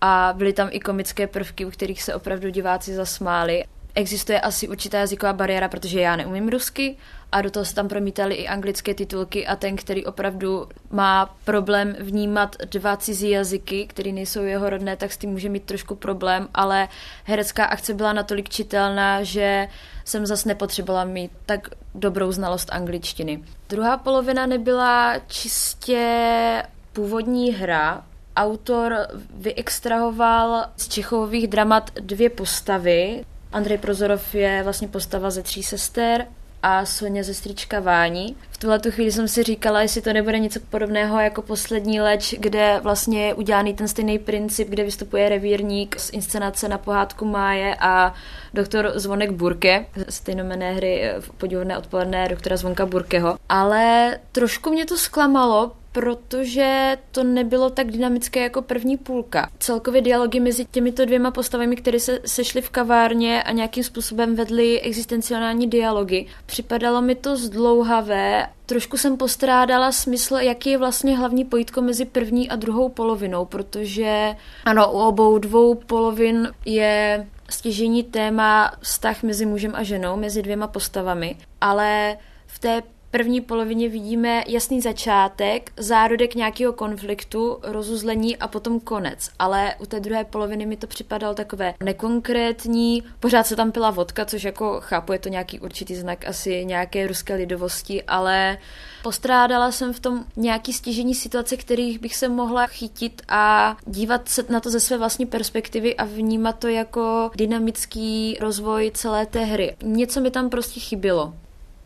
a 0.00 0.34
byly 0.36 0.52
tam 0.52 0.68
i 0.70 0.80
komické 0.80 1.26
prvky, 1.26 1.64
u 1.64 1.70
kterých 1.70 2.02
se 2.02 2.14
opravdu 2.14 2.48
diváci 2.48 2.94
zasmáli. 2.94 3.64
Existuje 3.94 4.40
asi 4.40 4.68
určitá 4.68 4.98
jazyková 4.98 5.32
bariéra, 5.32 5.68
protože 5.68 6.00
já 6.00 6.16
neumím 6.16 6.48
rusky 6.48 6.96
a 7.32 7.42
do 7.42 7.50
toho 7.50 7.64
se 7.64 7.74
tam 7.74 7.88
promítaly 7.88 8.34
i 8.34 8.48
anglické 8.48 8.94
titulky 8.94 9.46
a 9.46 9.56
ten, 9.56 9.76
který 9.76 10.06
opravdu 10.06 10.68
má 10.90 11.34
problém 11.44 11.96
vnímat 12.00 12.56
dva 12.70 12.96
cizí 12.96 13.30
jazyky, 13.30 13.86
které 13.86 14.12
nejsou 14.12 14.42
jeho 14.42 14.70
rodné, 14.70 14.96
tak 14.96 15.12
s 15.12 15.16
tím 15.16 15.30
může 15.30 15.48
mít 15.48 15.64
trošku 15.64 15.94
problém, 15.94 16.48
ale 16.54 16.88
herecká 17.24 17.64
akce 17.64 17.94
byla 17.94 18.12
natolik 18.12 18.48
čitelná, 18.48 19.22
že 19.22 19.68
jsem 20.04 20.26
zase 20.26 20.48
nepotřebovala 20.48 21.04
mít 21.04 21.30
tak 21.46 21.68
dobrou 21.94 22.32
znalost 22.32 22.68
angličtiny. 22.72 23.42
Druhá 23.68 23.96
polovina 23.96 24.46
nebyla 24.46 25.18
čistě 25.26 26.62
původní 26.92 27.52
hra, 27.52 28.04
autor 28.36 28.96
vyextrahoval 29.34 30.64
z 30.76 30.88
Čechových 30.88 31.48
dramat 31.48 31.90
dvě 32.00 32.30
postavy. 32.30 33.24
Andrej 33.52 33.78
Prozorov 33.78 34.34
je 34.34 34.60
vlastně 34.62 34.88
postava 34.88 35.30
ze 35.30 35.42
tří 35.42 35.62
sester 35.62 36.26
a 36.62 36.84
Sonja 36.84 37.22
ze 37.22 37.34
strička 37.34 37.80
Vání. 37.80 38.36
V 38.50 38.58
tuhle 38.58 38.78
tu 38.78 38.90
chvíli 38.90 39.12
jsem 39.12 39.28
si 39.28 39.42
říkala, 39.42 39.82
jestli 39.82 40.02
to 40.02 40.12
nebude 40.12 40.38
něco 40.38 40.60
podobného 40.70 41.20
jako 41.20 41.42
poslední 41.42 42.00
leč, 42.00 42.34
kde 42.38 42.80
vlastně 42.82 43.26
je 43.26 43.34
udělaný 43.34 43.74
ten 43.74 43.88
stejný 43.88 44.18
princip, 44.18 44.68
kde 44.68 44.84
vystupuje 44.84 45.28
revírník 45.28 46.00
z 46.00 46.10
inscenace 46.10 46.68
na 46.68 46.78
pohádku 46.78 47.24
Máje 47.24 47.74
a 47.80 48.14
doktor 48.54 48.92
Zvonek 48.94 49.30
Burke, 49.30 49.86
stejnomené 50.08 50.72
hry 50.72 51.02
eh, 51.02 51.14
podivné 51.38 51.78
odpoledne 51.78 52.28
doktora 52.28 52.56
Zvonka 52.56 52.86
Burkeho. 52.86 53.38
Ale 53.48 54.18
trošku 54.32 54.70
mě 54.70 54.86
to 54.86 54.96
zklamalo, 54.96 55.72
protože 56.00 56.96
to 57.12 57.24
nebylo 57.24 57.70
tak 57.70 57.90
dynamické 57.90 58.40
jako 58.40 58.62
první 58.62 58.96
půlka. 58.96 59.50
Celkově 59.58 60.02
dialogy 60.02 60.40
mezi 60.40 60.64
těmito 60.64 61.04
dvěma 61.04 61.30
postavami, 61.30 61.76
které 61.76 62.00
se 62.00 62.20
sešly 62.26 62.60
v 62.60 62.70
kavárně 62.70 63.42
a 63.42 63.52
nějakým 63.52 63.84
způsobem 63.84 64.36
vedly 64.36 64.80
existenciální 64.80 65.66
dialogy, 65.66 66.26
připadalo 66.46 67.02
mi 67.02 67.14
to 67.14 67.36
zdlouhavé. 67.36 68.46
Trošku 68.66 68.96
jsem 68.96 69.16
postrádala 69.16 69.92
smysl, 69.92 70.34
jaký 70.34 70.70
je 70.70 70.78
vlastně 70.78 71.16
hlavní 71.18 71.44
pojítko 71.44 71.80
mezi 71.80 72.04
první 72.04 72.50
a 72.50 72.56
druhou 72.56 72.88
polovinou, 72.88 73.44
protože 73.44 74.36
ano, 74.64 74.92
u 74.92 74.98
obou 74.98 75.38
dvou 75.38 75.74
polovin 75.74 76.52
je 76.64 77.26
stěžení 77.50 78.04
téma 78.04 78.72
vztah 78.80 79.22
mezi 79.22 79.46
mužem 79.46 79.72
a 79.74 79.82
ženou, 79.82 80.16
mezi 80.16 80.42
dvěma 80.42 80.66
postavami, 80.66 81.36
ale 81.60 82.16
v 82.46 82.58
té 82.58 82.82
první 83.10 83.40
polovině 83.40 83.88
vidíme 83.88 84.44
jasný 84.46 84.80
začátek, 84.80 85.72
zárodek 85.76 86.34
nějakého 86.34 86.72
konfliktu, 86.72 87.58
rozuzlení 87.62 88.36
a 88.36 88.48
potom 88.48 88.80
konec. 88.80 89.30
Ale 89.38 89.74
u 89.78 89.86
té 89.86 90.00
druhé 90.00 90.24
poloviny 90.24 90.66
mi 90.66 90.76
to 90.76 90.86
připadalo 90.86 91.34
takové 91.34 91.74
nekonkrétní, 91.82 93.02
pořád 93.20 93.46
se 93.46 93.56
tam 93.56 93.72
pila 93.72 93.90
vodka, 93.90 94.24
což 94.24 94.44
jako 94.44 94.80
chápu, 94.80 95.12
je 95.12 95.18
to 95.18 95.28
nějaký 95.28 95.60
určitý 95.60 95.96
znak 95.96 96.28
asi 96.28 96.64
nějaké 96.64 97.06
ruské 97.06 97.34
lidovosti, 97.34 98.02
ale 98.02 98.58
postrádala 99.02 99.72
jsem 99.72 99.92
v 99.92 100.00
tom 100.00 100.24
nějaký 100.36 100.72
stěžení 100.72 101.14
situace, 101.14 101.56
kterých 101.56 101.98
bych 101.98 102.16
se 102.16 102.28
mohla 102.28 102.66
chytit 102.66 103.22
a 103.28 103.76
dívat 103.86 104.28
se 104.28 104.44
na 104.48 104.60
to 104.60 104.70
ze 104.70 104.80
své 104.80 104.98
vlastní 104.98 105.26
perspektivy 105.26 105.96
a 105.96 106.04
vnímat 106.04 106.58
to 106.58 106.68
jako 106.68 107.30
dynamický 107.36 108.38
rozvoj 108.40 108.90
celé 108.94 109.26
té 109.26 109.44
hry. 109.44 109.76
Něco 109.82 110.20
mi 110.20 110.30
tam 110.30 110.50
prostě 110.50 110.80
chybilo. 110.80 111.34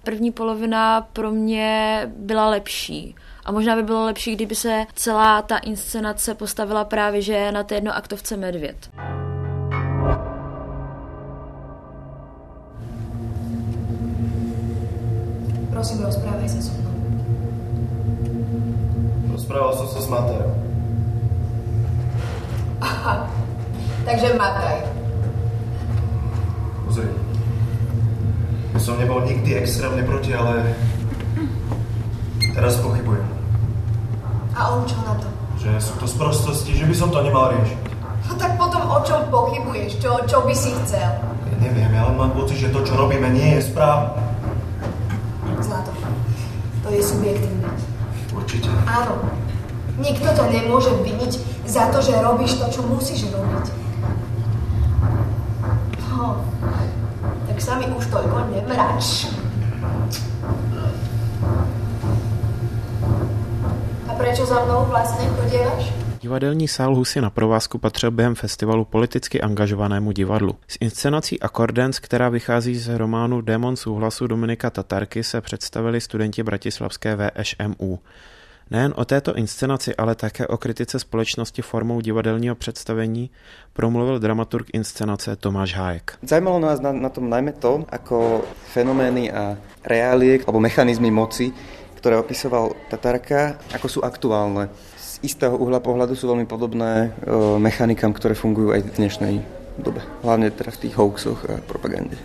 První 0.05 0.33
polovina 0.33 1.01
pro 1.13 1.31
mě 1.31 2.01
byla 2.17 2.49
lepší. 2.49 3.15
A 3.45 3.53
možná 3.53 3.77
by 3.77 3.83
bylo 3.83 4.05
lepší, 4.05 4.37
kdyby 4.37 4.55
se 4.55 4.87
celá 4.95 5.43
ta 5.43 5.59
inscenace 5.59 6.35
postavila 6.35 6.85
právě 6.85 7.23
že 7.23 7.53
na 7.53 7.63
té 7.63 7.75
jednoaktovce 7.75 8.37
Medvěd. 8.37 8.91
Že 42.63 42.71
to, 42.71 42.87
čo 42.87 42.95
robíme, 42.95 43.27
nie 43.35 43.59
je 43.59 43.75
správne. 43.75 44.23
Zlato, 45.59 45.91
to 46.87 46.89
je 46.95 47.03
subjektívne. 47.03 47.67
Určite. 48.31 48.71
Áno. 48.87 49.19
Nikto 49.99 50.31
to 50.31 50.47
nemôže 50.47 50.95
viniť 51.03 51.43
za 51.67 51.91
to, 51.91 51.99
že 51.99 52.23
robíš 52.23 52.63
to, 52.63 52.71
čo 52.71 52.87
musíš 52.87 53.35
robiť. 53.35 53.67
No, 56.15 56.47
tak 57.51 57.59
sa 57.59 57.83
mi 57.83 57.91
už 57.91 58.07
toľko 58.15 58.55
nemrač. 58.55 59.27
A 64.07 64.13
prečo 64.15 64.47
za 64.47 64.63
mnou 64.63 64.87
vlastne 64.87 65.27
chodievaš? 65.35 66.02
Divadelní 66.23 66.69
sál 66.69 66.95
Husy 66.95 67.21
na 67.21 67.31
provázku 67.31 67.79
patřil 67.79 68.11
během 68.11 68.35
festivalu 68.35 68.85
politicky 68.85 69.41
angažovanému 69.41 70.13
divadlu. 70.13 70.55
S 70.69 70.77
inscenací 70.81 71.41
Accordance, 71.41 72.01
která 72.01 72.29
vychází 72.29 72.75
z 72.75 72.99
románu 72.99 73.41
Démon 73.41 73.77
souhlasu 73.77 74.27
Dominika 74.27 74.71
Tatarky, 74.71 75.23
se 75.25 75.41
představili 75.41 76.01
studenti 76.01 76.43
bratislavské 76.43 77.17
VŠMU. 77.17 77.99
Nejen 78.71 78.95
o 78.97 79.05
této 79.05 79.35
inscenaci, 79.35 79.97
ale 79.97 80.15
také 80.15 80.47
o 80.47 80.57
kritice 80.57 80.99
společnosti 80.99 81.63
formou 81.63 82.01
divadelního 82.01 82.55
představení 82.55 83.31
promluvil 83.73 84.19
dramaturg 84.19 84.67
inscenace 84.73 85.37
Tomáš 85.37 85.75
Hájek. 85.75 86.19
Zajímalo 86.23 86.59
nás 86.59 86.81
na, 86.81 86.93
na 86.93 87.09
tom 87.09 87.31
najmä 87.31 87.53
to, 87.53 87.85
ako 87.91 88.45
fenomény 88.75 89.33
a 89.33 89.57
reálie 89.85 90.39
alebo 90.47 90.61
mechanizmy 90.61 91.11
moci, 91.11 91.53
ktoré 91.99 92.15
opisoval 92.17 92.75
Tatarka, 92.91 93.59
ako 93.75 93.87
sú 93.89 94.01
aktuálne. 94.07 94.71
Istého 95.23 95.55
uhla 95.55 95.79
pohľadu 95.79 96.19
sú 96.19 96.27
veľmi 96.27 96.51
podobné 96.51 97.15
e, 97.15 97.31
mechanikám, 97.63 98.11
ktoré 98.11 98.35
fungujú 98.35 98.75
aj 98.75 98.83
v 98.83 98.95
dnešnej 98.99 99.35
dobe. 99.79 100.03
Hlavne 100.27 100.51
teda 100.51 100.75
v 100.75 100.81
tých 100.83 100.95
hoaxoch 100.99 101.47
a 101.47 101.63
propagande. 101.63 102.19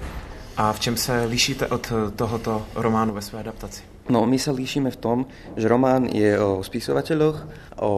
A 0.58 0.74
v 0.74 0.80
čem 0.82 0.98
se 0.98 1.14
lišíte 1.30 1.70
od 1.70 1.86
tohoto 2.18 2.66
románu 2.74 3.14
ve 3.14 3.22
své 3.22 3.40
adaptaci? 3.40 3.97
No, 4.08 4.24
my 4.24 4.40
sa 4.40 4.56
líšime 4.56 4.88
v 4.88 5.02
tom, 5.04 5.18
že 5.60 5.68
román 5.68 6.08
je 6.08 6.40
o 6.40 6.64
spisovateľoch, 6.64 7.38
o 7.84 7.92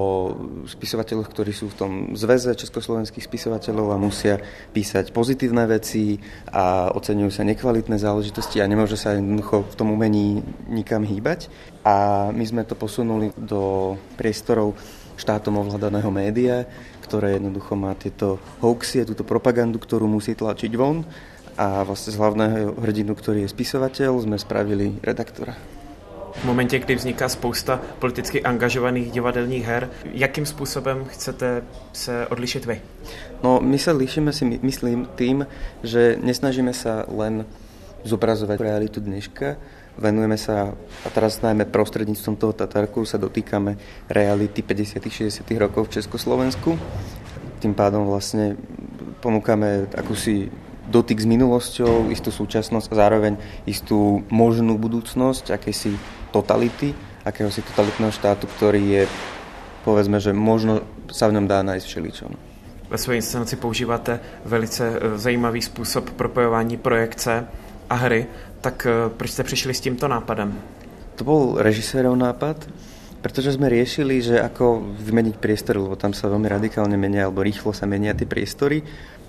spisovateľoch, 0.65 1.29
ktorí 1.29 1.53
sú 1.53 1.69
v 1.69 1.77
tom 1.77 1.91
zväze 2.17 2.49
československých 2.57 3.29
spisovateľov 3.29 3.93
a 3.93 4.01
musia 4.01 4.41
písať 4.73 5.13
pozitívne 5.13 5.69
veci 5.69 6.17
a 6.49 6.89
oceňujú 6.97 7.29
sa 7.29 7.45
nekvalitné 7.45 8.01
záležitosti 8.01 8.57
a 8.57 8.65
nemôže 8.65 8.97
sa 8.97 9.13
jednoducho 9.13 9.69
v 9.69 9.77
tom 9.77 9.93
umení 9.93 10.41
nikam 10.65 11.05
hýbať. 11.05 11.45
A 11.85 12.27
my 12.33 12.41
sme 12.41 12.65
to 12.65 12.73
posunuli 12.73 13.29
do 13.37 13.93
priestorov 14.17 14.73
štátom 15.13 15.61
ovládaného 15.61 16.09
média, 16.09 16.65
ktoré 17.05 17.37
jednoducho 17.37 17.77
má 17.77 17.93
tieto 17.93 18.41
hoaxy 18.65 19.05
a 19.05 19.09
túto 19.09 19.21
propagandu, 19.21 19.77
ktorú 19.77 20.09
musí 20.09 20.33
tlačiť 20.33 20.73
von 20.73 21.05
a 21.53 21.85
vlastne 21.85 22.15
z 22.15 22.17
hlavného 22.17 22.81
hrdinu, 22.81 23.13
ktorý 23.13 23.45
je 23.45 23.53
spisovateľ, 23.53 24.25
sme 24.25 24.41
spravili 24.41 24.97
redaktora. 25.05 25.78
V 26.35 26.45
momentě, 26.45 26.79
kdy 26.79 26.95
vzniká 26.95 27.29
spousta 27.29 27.81
politicky 27.99 28.43
angažovaných 28.43 29.11
divadelních 29.11 29.65
her, 29.65 29.89
jakým 30.11 30.45
způsobem 30.45 31.05
chcete 31.05 31.63
se 31.93 32.27
odlišit 32.27 32.65
vy? 32.65 32.81
No, 33.43 33.59
my 33.63 33.79
sa 33.79 33.95
líšime 33.95 34.33
si 34.35 34.45
myslím 34.45 35.07
tým, 35.15 35.47
že 35.83 36.19
nesnažíme 36.19 36.73
sa 36.75 37.07
len 37.07 37.47
zobrazovať 38.03 38.59
realitu 38.59 38.99
dneška, 38.99 39.55
venujeme 39.99 40.39
sa, 40.39 40.75
a 41.03 41.07
teraz 41.11 41.43
najmä 41.43 41.67
prostredníctvom 41.67 42.35
toho 42.39 42.53
Tatarku 42.55 43.03
sa 43.03 43.19
dotýkame 43.19 43.75
reality 44.07 44.63
50 44.63 45.03
60 45.03 45.43
rokov 45.59 45.91
v 45.91 45.99
Československu. 45.99 46.79
Tým 47.59 47.75
pádom 47.75 48.07
vlastne 48.07 48.55
ponúkame 49.19 49.91
akúsi 49.91 50.47
dotyk 50.89 51.21
s 51.21 51.27
minulosťou, 51.27 52.09
istú 52.09 52.33
súčasnosť 52.33 52.87
a 52.89 52.95
zároveň 52.95 53.37
istú 53.69 54.25
možnú 54.31 54.79
budúcnosť, 54.79 55.53
akési 55.53 55.93
totality, 56.31 56.93
akéhosi 57.25 57.61
totalitného 57.61 58.11
štátu, 58.11 58.47
ktorý 58.47 58.81
je, 58.81 59.03
povedzme, 59.83 60.17
že 60.19 60.33
možno 60.33 60.81
sa 61.09 61.27
v 61.27 61.39
ňom 61.39 61.45
dá 61.49 61.61
nájsť 61.61 61.85
všeličo. 61.87 62.25
Ve 62.89 62.97
své 62.97 63.15
inscenaci 63.15 63.55
používáte 63.55 64.19
velice 64.45 64.83
eh, 64.89 65.17
zajímavý 65.17 65.61
způsob 65.61 66.09
propojování 66.09 66.77
projekce 66.77 67.47
a 67.89 67.95
hry, 67.95 68.27
tak 68.61 68.87
eh, 68.89 69.09
proč 69.09 69.31
jste 69.31 69.43
přišli 69.43 69.73
s 69.73 69.79
tímto 69.81 70.07
nápadem? 70.07 70.57
To 71.15 71.27
bol 71.27 71.59
režisérov 71.59 72.15
nápad, 72.15 72.71
pretože 73.19 73.59
sme 73.59 73.67
riešili, 73.67 74.23
že 74.23 74.39
ako 74.39 74.95
vymeniť 75.03 75.35
priestory, 75.35 75.75
lebo 75.75 75.99
tam 75.99 76.15
sa 76.15 76.31
veľmi 76.31 76.47
radikálne 76.47 76.95
menia, 76.95 77.27
alebo 77.27 77.43
rýchlo 77.43 77.75
sa 77.75 77.83
menia 77.83 78.15
tie 78.15 78.23
priestory. 78.23 78.79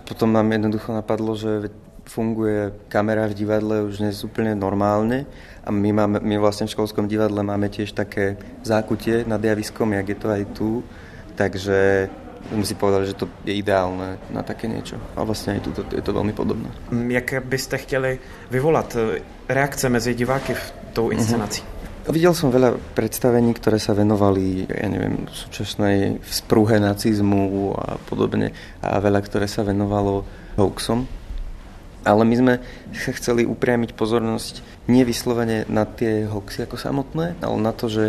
Potom 0.06 0.30
nám 0.30 0.46
jednoducho 0.54 0.94
napadlo, 0.94 1.34
že 1.34 1.74
funguje 2.04 2.72
kamera 2.88 3.26
v 3.28 3.34
divadle 3.34 3.82
už 3.86 4.00
dnes 4.00 4.16
úplne 4.24 4.54
normálne 4.54 5.26
a 5.64 5.68
my, 5.68 5.90
máme, 5.92 6.18
my 6.20 6.36
vlastne 6.40 6.66
v 6.66 6.74
školskom 6.74 7.08
divadle 7.08 7.42
máme 7.42 7.68
tiež 7.68 7.92
také 7.92 8.40
zákutie 8.64 9.28
nad 9.28 9.40
javiskom, 9.40 9.92
jak 9.92 10.06
je 10.08 10.18
to 10.18 10.28
aj 10.28 10.42
tu, 10.56 10.70
takže 11.36 12.08
sme 12.48 12.64
si 12.64 12.74
povedali, 12.74 13.04
že 13.06 13.18
to 13.20 13.28
je 13.44 13.52
ideálne 13.52 14.16
na 14.32 14.42
také 14.42 14.66
niečo. 14.66 14.96
A 15.14 15.22
vlastne 15.22 15.56
aj 15.56 15.60
tu 15.60 15.70
je 15.92 16.02
to 16.02 16.12
veľmi 16.16 16.32
podobné. 16.32 16.72
Jaké 16.90 17.40
byste 17.40 17.78
chtěli 17.78 18.18
vyvolat 18.50 18.96
eh, 18.96 19.20
reakce 19.48 19.88
mezi 19.88 20.14
diváky 20.14 20.54
v 20.54 20.64
tou 20.92 21.10
inscenací? 21.10 21.62
Mm-hmm. 21.62 21.78
Videl 22.10 22.34
som 22.34 22.50
veľa 22.50 22.80
predstavení, 22.96 23.52
ktoré 23.54 23.76
sa 23.76 23.92
venovali, 23.92 24.66
ja 24.66 24.88
neviem, 24.88 25.28
súčasnej 25.30 26.18
sprúhe 26.24 26.80
nacizmu 26.80 27.76
a 27.76 28.00
podobne 28.08 28.56
a 28.80 28.98
veľa, 28.98 29.20
ktoré 29.20 29.44
sa 29.44 29.62
venovalo 29.62 30.24
hoaxom 30.56 31.19
Ale 32.04 32.24
my 32.24 32.34
sme 32.36 32.54
sa 32.96 33.12
chceli 33.12 33.44
upriamiť 33.44 33.92
pozornosť 33.92 34.64
nie 34.88 35.04
vyslovene 35.04 35.68
na 35.68 35.84
tie 35.84 36.24
hoxy 36.24 36.64
ako 36.64 36.80
samotné, 36.80 37.36
ale 37.44 37.56
na 37.60 37.72
to, 37.76 37.92
že 37.92 38.04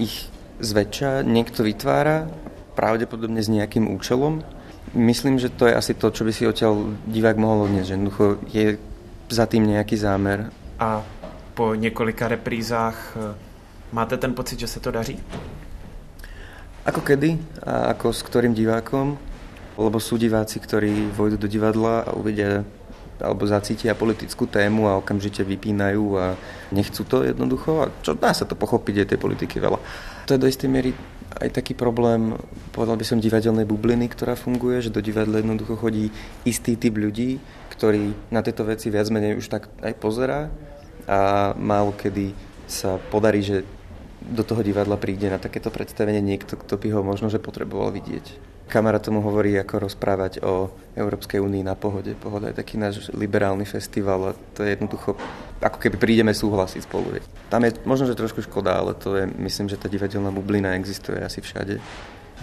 ich 0.00 0.32
zväčša 0.58 1.22
niekto 1.22 1.62
vytvára, 1.62 2.26
pravdepodobne 2.74 3.42
s 3.42 3.50
nejakým 3.50 3.90
účelom. 3.90 4.42
Myslím, 4.94 5.36
že 5.36 5.50
to 5.50 5.66
je 5.66 5.74
asi 5.74 5.92
to, 5.92 6.08
čo 6.14 6.24
by 6.24 6.32
si 6.32 6.46
odtiaľ 6.46 6.94
divák 7.10 7.36
mohol 7.36 7.68
odnieť, 7.68 7.84
že 7.84 7.94
jednoducho 7.98 8.26
je 8.48 8.66
za 9.28 9.44
tým 9.44 9.68
nejaký 9.68 9.98
zámer. 9.98 10.48
A 10.80 11.02
po 11.54 11.74
několika 11.74 12.28
reprízách 12.28 13.16
eh, 13.16 13.34
máte 13.92 14.16
ten 14.16 14.34
pocit, 14.34 14.58
že 14.58 14.66
se 14.66 14.80
to 14.80 14.90
daří? 14.90 15.18
Ako 16.86 17.00
kedy 17.00 17.38
a 17.66 17.92
ako 17.92 18.12
s 18.12 18.22
ktorým 18.22 18.54
divákom, 18.54 19.18
lebo 19.76 20.00
sú 20.00 20.16
diváci, 20.16 20.56
ktorí 20.56 21.12
vojdu 21.12 21.36
do 21.36 21.48
divadla 21.50 22.00
a 22.00 22.16
uvidia 22.16 22.64
alebo 23.18 23.46
zacítia 23.46 23.98
politickú 23.98 24.46
tému 24.46 24.86
a 24.86 24.98
okamžite 24.98 25.42
vypínajú 25.42 26.04
a 26.18 26.38
nechcú 26.70 27.02
to 27.04 27.26
jednoducho. 27.26 27.86
A 27.86 27.90
čo 28.02 28.14
dá 28.14 28.30
sa 28.34 28.46
to 28.46 28.54
pochopiť, 28.54 28.94
je 29.04 29.10
tej 29.14 29.20
politiky 29.20 29.58
veľa. 29.58 29.78
To 30.26 30.34
je 30.34 30.42
do 30.42 30.50
istej 30.50 30.70
miery 30.70 30.90
aj 31.38 31.60
taký 31.60 31.76
problém, 31.76 32.34
povedal 32.72 32.96
by 32.96 33.04
som, 33.04 33.20
divadelnej 33.20 33.68
bubliny, 33.68 34.08
ktorá 34.08 34.34
funguje, 34.34 34.80
že 34.80 34.94
do 34.94 35.04
divadla 35.04 35.44
jednoducho 35.44 35.76
chodí 35.76 36.10
istý 36.42 36.74
typ 36.74 36.96
ľudí, 36.96 37.36
ktorý 37.76 38.32
na 38.32 38.40
tieto 38.40 38.64
veci 38.64 38.88
viac 38.88 39.06
menej 39.12 39.38
už 39.38 39.46
tak 39.52 39.70
aj 39.84 39.92
pozerá 40.00 40.50
a 41.06 41.52
málo 41.54 41.94
kedy 41.94 42.32
sa 42.66 42.98
podarí, 43.12 43.44
že 43.44 43.62
do 44.18 44.42
toho 44.42 44.60
divadla 44.66 44.98
príde 44.98 45.30
na 45.30 45.40
takéto 45.40 45.70
predstavenie 45.70 46.20
niekto, 46.20 46.58
kto 46.58 46.74
by 46.76 46.88
ho 46.90 47.00
možno 47.06 47.30
že 47.30 47.40
potreboval 47.40 47.94
vidieť. 47.94 48.57
Kamera 48.68 49.00
tomu 49.00 49.24
hovorí, 49.24 49.56
ako 49.56 49.88
rozprávať 49.88 50.44
o 50.44 50.68
Európskej 50.92 51.40
únii 51.40 51.64
na 51.64 51.72
pohode. 51.72 52.12
Pohoda 52.12 52.52
je 52.52 52.60
taký 52.60 52.76
náš 52.76 53.08
liberálny 53.16 53.64
festival 53.64 54.20
a 54.28 54.36
to 54.52 54.60
je 54.60 54.76
jednoducho, 54.76 55.16
ako 55.64 55.78
keby 55.80 55.96
prídeme 55.96 56.36
súhlasiť 56.36 56.84
spolu. 56.84 57.16
Tam 57.48 57.64
je 57.64 57.72
možno, 57.88 58.04
že 58.04 58.12
trošku 58.12 58.44
škoda, 58.44 58.76
ale 58.76 58.92
to 58.92 59.16
je, 59.16 59.24
myslím, 59.40 59.72
že 59.72 59.80
tá 59.80 59.88
divadelná 59.88 60.28
bublina 60.28 60.76
existuje 60.76 61.16
asi 61.16 61.40
všade. 61.40 61.80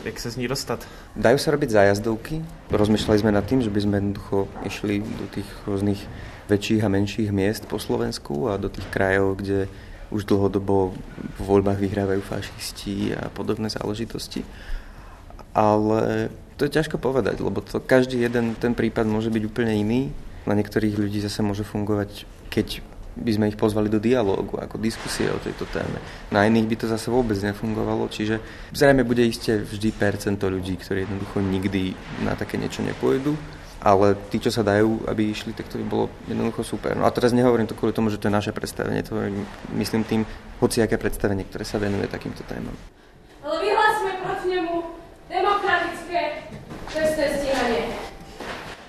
Jak 0.04 0.18
sa 0.20 0.34
z 0.34 0.42
ní 0.42 0.50
dostať? 0.50 0.84
Dajú 1.16 1.38
sa 1.40 1.54
robiť 1.56 1.70
zájazdovky. 1.72 2.42
Rozmýšľali 2.74 3.22
sme 3.22 3.32
nad 3.32 3.46
tým, 3.48 3.64
že 3.64 3.72
by 3.72 3.80
sme 3.80 3.96
jednoducho 4.02 4.50
išli 4.68 5.06
do 5.06 5.26
tých 5.32 5.48
rôznych 5.64 6.02
väčších 6.52 6.82
a 6.84 6.92
menších 6.92 7.30
miest 7.32 7.70
po 7.70 7.80
Slovensku 7.80 8.52
a 8.52 8.60
do 8.60 8.68
tých 8.68 8.86
krajov, 8.92 9.40
kde 9.40 9.72
už 10.10 10.26
dlhodobo 10.26 10.94
v 11.38 11.42
voľbách 11.42 11.80
vyhrávajú 11.80 12.22
fašisti 12.22 13.14
a 13.14 13.30
podobné 13.32 13.72
záležitosti 13.72 14.42
ale 15.56 16.30
to 16.60 16.68
je 16.68 16.76
ťažko 16.76 17.00
povedať, 17.00 17.39
lebo 17.39 17.63
to 17.63 17.80
každý 17.80 18.20
jeden 18.20 18.60
ten 18.60 18.76
prípad 18.76 19.08
môže 19.08 19.32
byť 19.32 19.44
úplne 19.48 19.72
iný. 19.72 20.02
Na 20.44 20.54
niektorých 20.54 21.00
ľudí 21.00 21.24
zase 21.24 21.41
môže 21.41 21.65
fungovať, 21.65 22.28
keď 22.54 22.84
by 23.15 23.32
sme 23.32 23.48
ich 23.48 23.58
pozvali 23.58 23.88
do 23.88 23.98
dialógu, 23.98 24.60
ako 24.60 24.76
diskusie 24.76 25.32
o 25.32 25.39
tejto 25.39 25.63
téme. 25.72 26.04
Na 26.36 26.44
iných 26.44 26.68
by 26.68 26.76
to 26.76 26.86
zase 26.91 27.08
vôbec 27.08 27.39
nefungovalo, 27.39 28.12
čiže 28.12 28.44
zrejme 28.76 29.08
bude 29.08 29.24
iste 29.24 29.63
vždy 29.63 29.96
percento 29.96 30.52
ľudí, 30.52 30.76
ktorí 30.76 31.08
jednoducho 31.08 31.39
nikdy 31.39 31.96
na 32.28 32.36
také 32.36 32.60
niečo 32.60 32.84
nepôjdu, 32.84 33.39
ale 33.80 34.20
tí, 34.28 34.44
čo 34.44 34.52
sa 34.52 34.68
dajú, 34.68 35.08
aby 35.08 35.32
išli, 35.32 35.56
tak 35.56 35.72
to 35.72 35.80
by 35.80 35.86
bolo 35.88 36.06
jednoducho 36.28 36.76
super. 36.76 36.91
No 37.00 37.08
a 37.08 37.15
teraz 37.15 37.32
nehovorím 37.32 37.72
to 37.72 37.78
kvôli 37.78 37.96
tomu, 37.96 38.12
že 38.12 38.20
to 38.20 38.28
je 38.28 38.36
naše 38.36 38.52
predstavenie, 38.52 39.00
to 39.08 39.15
myslím 39.80 40.04
tým 40.04 40.22
hociaké 40.60 41.00
predstavenie, 41.00 41.48
ktoré 41.48 41.63
sa 41.63 41.80
venuje 41.80 42.12
takýmto 42.12 42.44
témam. 42.44 42.76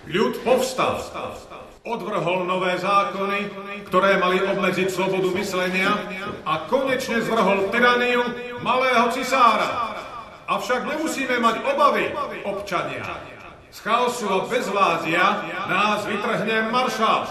Ľud 0.06 0.38
povstal. 0.46 1.02
Odvrhol 1.86 2.46
nové 2.46 2.78
zákony, 2.78 3.38
ktoré 3.90 4.18
mali 4.18 4.38
obmedziť 4.42 4.90
slobodu 4.90 5.30
myslenia 5.34 5.98
a 6.46 6.66
konečne 6.66 7.22
zvrhol 7.22 7.70
tyraniu 7.70 8.22
malého 8.62 9.10
cisára. 9.14 9.94
Avšak 10.46 10.86
nemusíme 10.86 11.42
mať 11.42 11.56
obavy, 11.66 12.10
občania. 12.46 13.02
Z 13.70 13.82
chaosu 13.82 14.30
a 14.30 14.46
bezvládia 14.46 15.42
nás 15.66 16.06
vytrhne 16.06 16.70
maršál. 16.70 17.26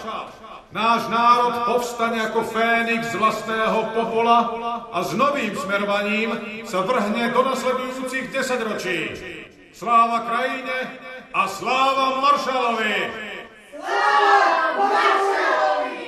Náš 0.75 1.07
národ 1.07 1.55
povstane 1.71 2.19
ako 2.27 2.43
Fénix 2.51 3.07
z 3.07 3.15
vlastného 3.15 3.95
popola 3.95 4.39
a 4.91 4.99
s 4.99 5.15
novým 5.15 5.55
smerovaním 5.55 6.35
sa 6.67 6.83
vrhne 6.83 7.31
do 7.31 7.39
nasledujúcich 7.39 8.35
desaťročí. 8.35 8.99
Sláva 9.71 10.27
krajine 10.27 10.75
a 11.35 11.47
sláva 11.47 12.21
maršalovi! 12.21 12.95
Sláva 13.75 14.83
maršalovi! 14.87 16.07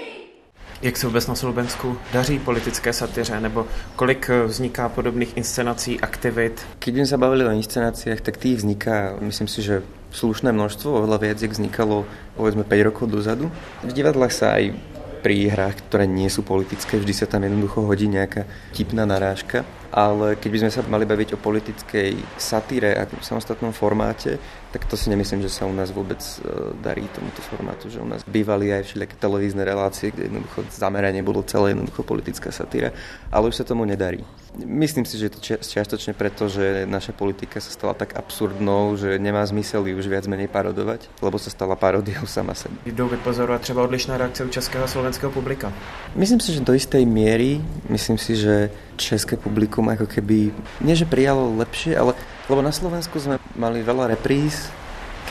Jak 0.82 0.98
se 0.98 1.08
vůbec 1.08 1.28
na 1.28 1.36
Slovensku 1.36 1.98
daří 2.14 2.40
politické 2.40 2.94
satyře, 2.94 3.40
nebo 3.40 3.68
kolik 3.96 4.30
eh, 4.30 4.44
vzniká 4.44 4.90
podobných 4.90 5.38
inscenací, 5.38 6.00
aktivit? 6.00 6.64
Keď 6.80 6.94
sme 6.96 7.06
sa 7.12 7.18
bavili 7.20 7.44
o 7.44 7.52
inscenáciách, 7.52 8.24
tak 8.24 8.40
tých 8.40 8.64
vzniká, 8.64 9.20
myslím 9.20 9.52
si, 9.52 9.60
že 9.60 9.84
slušné 10.16 10.56
množstvo, 10.56 10.96
oveľa 10.96 11.18
viac, 11.20 11.38
jak 11.44 11.52
vznikalo 11.52 12.08
povedzme 12.40 12.64
5 12.64 12.88
rokov 12.88 13.12
dozadu. 13.12 13.52
V 13.84 13.92
divadlách 13.92 14.32
sa 14.32 14.56
aj 14.56 14.80
pri 15.28 15.52
hrách, 15.52 15.92
ktoré 15.92 16.08
nie 16.08 16.32
sú 16.32 16.48
politické, 16.48 17.04
vždy 17.04 17.12
sa 17.12 17.28
tam 17.28 17.44
jednoducho 17.44 17.84
hodí 17.84 18.08
nejaká 18.08 18.48
tipná 18.72 19.04
narážka 19.04 19.68
ale 19.92 20.36
keď 20.36 20.50
by 20.52 20.60
sme 20.62 20.72
sa 20.72 20.82
mali 20.86 21.06
baviť 21.08 21.34
o 21.36 21.42
politickej 21.42 22.12
satíre 22.36 22.94
a 22.94 23.08
v 23.08 23.24
samostatnom 23.24 23.72
formáte, 23.72 24.36
tak 24.78 24.86
to 24.86 24.94
si 24.94 25.10
nemyslím, 25.10 25.42
že 25.42 25.50
sa 25.50 25.66
u 25.66 25.74
nás 25.74 25.90
vôbec 25.90 26.22
e, 26.22 26.38
darí 26.86 27.10
tomuto 27.10 27.42
formátu, 27.42 27.90
že 27.90 27.98
u 27.98 28.06
nás 28.06 28.22
bývali 28.30 28.70
aj 28.70 28.94
všelijaké 28.94 29.18
televízne 29.18 29.66
relácie, 29.66 30.14
kde 30.14 30.30
jednoducho 30.30 30.70
zameranie 30.70 31.26
bolo 31.26 31.42
celé 31.42 31.74
jednoducho 31.74 32.06
politická 32.06 32.54
satíra, 32.54 32.94
ale 33.34 33.50
už 33.50 33.58
sa 33.58 33.66
tomu 33.66 33.90
nedarí. 33.90 34.22
Myslím 34.54 35.10
si, 35.10 35.18
že 35.18 35.30
je 35.30 35.34
to 35.34 35.42
čiastočne 35.66 36.14
preto, 36.14 36.46
že 36.46 36.86
naša 36.86 37.18
politika 37.18 37.58
sa 37.58 37.74
stala 37.74 37.98
tak 37.98 38.14
absurdnou, 38.14 38.94
že 38.94 39.18
nemá 39.18 39.42
zmysel 39.50 39.82
ju 39.82 39.98
už 39.98 40.06
viac 40.06 40.30
menej 40.30 40.46
parodovať, 40.46 41.10
lebo 41.26 41.42
sa 41.42 41.50
stala 41.50 41.74
parodiou 41.74 42.30
sama 42.30 42.54
sebe. 42.54 42.78
Jdou 42.86 43.10
vypozorovať 43.10 43.62
třeba 43.62 43.82
odlišné 43.82 44.14
reakce 44.18 44.46
u 44.46 44.50
českého 44.50 44.86
a 44.86 44.88
slovenského 44.88 45.34
publika? 45.34 45.74
Myslím 46.14 46.38
si, 46.38 46.54
že 46.54 46.62
do 46.62 46.78
istej 46.78 47.02
miery, 47.06 47.62
myslím 47.90 48.18
si, 48.22 48.38
že 48.38 48.70
české 48.98 49.38
publikum 49.38 49.90
ako 49.90 50.06
keby, 50.06 50.54
nie 50.86 50.96
že 50.98 51.10
prijalo 51.10 51.54
lepšie, 51.58 51.98
ale 51.98 52.14
lebo 52.48 52.64
na 52.64 52.72
Slovensku 52.72 53.20
sme 53.20 53.40
mali 53.56 53.84
veľa 53.84 54.16
repríz, 54.16 54.72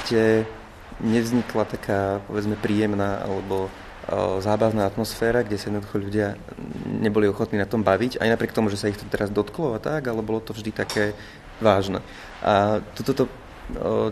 kde 0.05 0.45
nevznikla 1.01 1.65
taká, 1.69 2.25
povedzme, 2.25 2.57
príjemná 2.57 3.25
alebo 3.25 3.69
zábavná 4.39 4.87
atmosféra, 4.87 5.43
kde 5.43 5.59
sa 5.59 5.67
jednoducho 5.67 5.99
ľudia 5.99 6.39
neboli 6.87 7.27
ochotní 7.27 7.59
na 7.59 7.67
tom 7.67 7.83
baviť, 7.83 8.23
aj 8.23 8.29
napriek 8.31 8.55
tomu, 8.55 8.71
že 8.71 8.79
sa 8.79 8.87
ich 8.87 8.97
to 8.97 9.09
teraz 9.11 9.35
dotklo 9.35 9.75
a 9.75 9.83
tak, 9.83 10.07
ale 10.07 10.23
bolo 10.23 10.39
to 10.39 10.55
vždy 10.55 10.71
také 10.71 11.11
vážne. 11.59 11.99
A 12.39 12.79
toto 12.95 13.13
to 13.13 13.25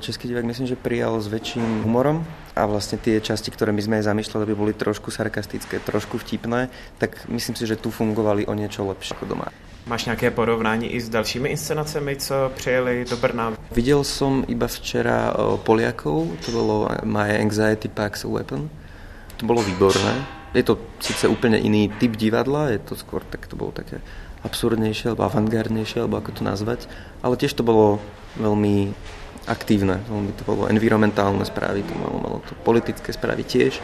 český 0.03 0.27
divák 0.29 0.51
myslím, 0.51 0.67
že 0.67 0.75
prijal 0.75 1.23
s 1.23 1.31
väčším 1.31 1.87
humorom 1.87 2.27
a 2.55 2.67
vlastne 2.71 3.03
tie 3.03 3.19
časti, 3.19 3.51
ktoré 3.51 3.75
my 3.75 3.83
sme 3.83 3.99
aj 3.99 4.09
zamýšľali, 4.09 4.43
aby 4.47 4.55
boli 4.55 4.73
trošku 4.73 5.11
sarkastické, 5.11 5.83
trošku 5.83 6.23
vtipné, 6.23 6.71
tak 7.03 7.27
myslím 7.27 7.55
si, 7.59 7.67
že 7.67 7.75
tu 7.75 7.90
fungovali 7.90 8.47
o 8.47 8.55
niečo 8.55 8.87
lepšie 8.87 9.19
ako 9.19 9.27
doma. 9.27 9.51
Máš 9.87 10.05
nějaké 10.05 10.31
porovnání 10.31 10.95
i 10.95 11.01
s 11.01 11.09
dalšími 11.09 11.49
inscenacemi, 11.49 12.17
co 12.17 12.53
přijeli 12.55 13.05
do 13.11 13.17
Brna? 13.17 13.53
Videl 13.75 14.05
som 14.05 14.45
iba 14.49 14.67
včera 14.67 15.37
Poliakov, 15.61 16.40
to 16.47 16.49
bolo 16.57 16.88
My 17.05 17.37
Anxiety 17.37 17.93
Packs 17.93 18.25
a 18.25 18.29
Weapon. 18.29 18.71
To 19.37 19.45
bolo 19.47 19.61
výborné. 19.61 20.25
Je 20.55 20.62
to 20.62 20.79
síce 21.03 21.29
úplne 21.29 21.59
iný 21.59 21.93
typ 22.01 22.17
divadla, 22.17 22.73
je 22.73 22.79
to 22.79 22.95
skôr 22.97 23.21
tak 23.29 23.45
to 23.51 23.59
bolo 23.59 23.75
také 23.77 24.01
absurdnejšie 24.47 25.12
alebo 25.12 25.27
avantgardnejšie, 25.27 26.01
alebo 26.01 26.17
ako 26.23 26.31
to 26.33 26.43
nazvať, 26.47 26.81
ale 27.21 27.35
tiež 27.37 27.53
to 27.53 27.67
bolo 27.67 27.99
veľmi 28.40 28.95
aktívne, 29.46 30.00
veľmi 30.09 30.33
to 30.37 30.42
bolo 30.44 30.66
environmentálne 30.68 31.44
správy, 31.44 31.85
to 31.85 31.94
malo, 31.96 32.16
malo 32.20 32.38
to 32.44 32.52
politické 32.64 33.12
správy 33.12 33.44
tiež. 33.44 33.80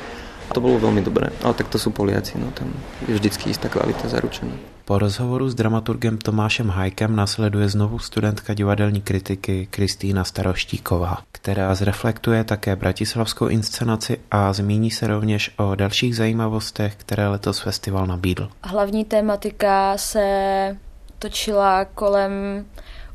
To 0.51 0.59
bolo 0.59 0.83
veľmi 0.83 1.07
dobré, 1.07 1.31
ale 1.47 1.55
tak 1.55 1.71
to 1.71 1.79
sú 1.79 1.95
Poliaci, 1.95 2.35
no 2.35 2.51
tam 2.51 2.75
je 3.07 3.15
vždycky 3.15 3.55
istá 3.55 3.71
kvalita 3.71 4.11
zaručená. 4.11 4.51
Po 4.83 4.99
rozhovoru 4.99 5.47
s 5.47 5.55
dramaturgem 5.55 6.19
Tomášem 6.19 6.67
Hajkem 6.67 7.17
nasleduje 7.17 7.69
znovu 7.69 7.99
studentka 7.99 8.55
divadelní 8.55 9.01
kritiky 9.01 9.69
Kristýna 9.71 10.25
Staroštíková, 10.25 11.23
která 11.33 11.75
zreflektuje 11.75 12.45
také 12.45 12.77
bratislavskou 12.77 13.47
inscenaci 13.47 14.19
a 14.31 14.53
zmíní 14.53 14.91
se 14.91 15.07
rovněž 15.07 15.55
o 15.57 15.75
dalších 15.75 16.17
zajímavostech, 16.17 16.97
které 16.97 17.29
letos 17.29 17.59
festival 17.61 18.07
nabídl. 18.07 18.49
Hlavní 18.63 19.05
tématika 19.05 19.99
se 19.99 20.27
točila 21.19 21.85
kolem 21.85 22.33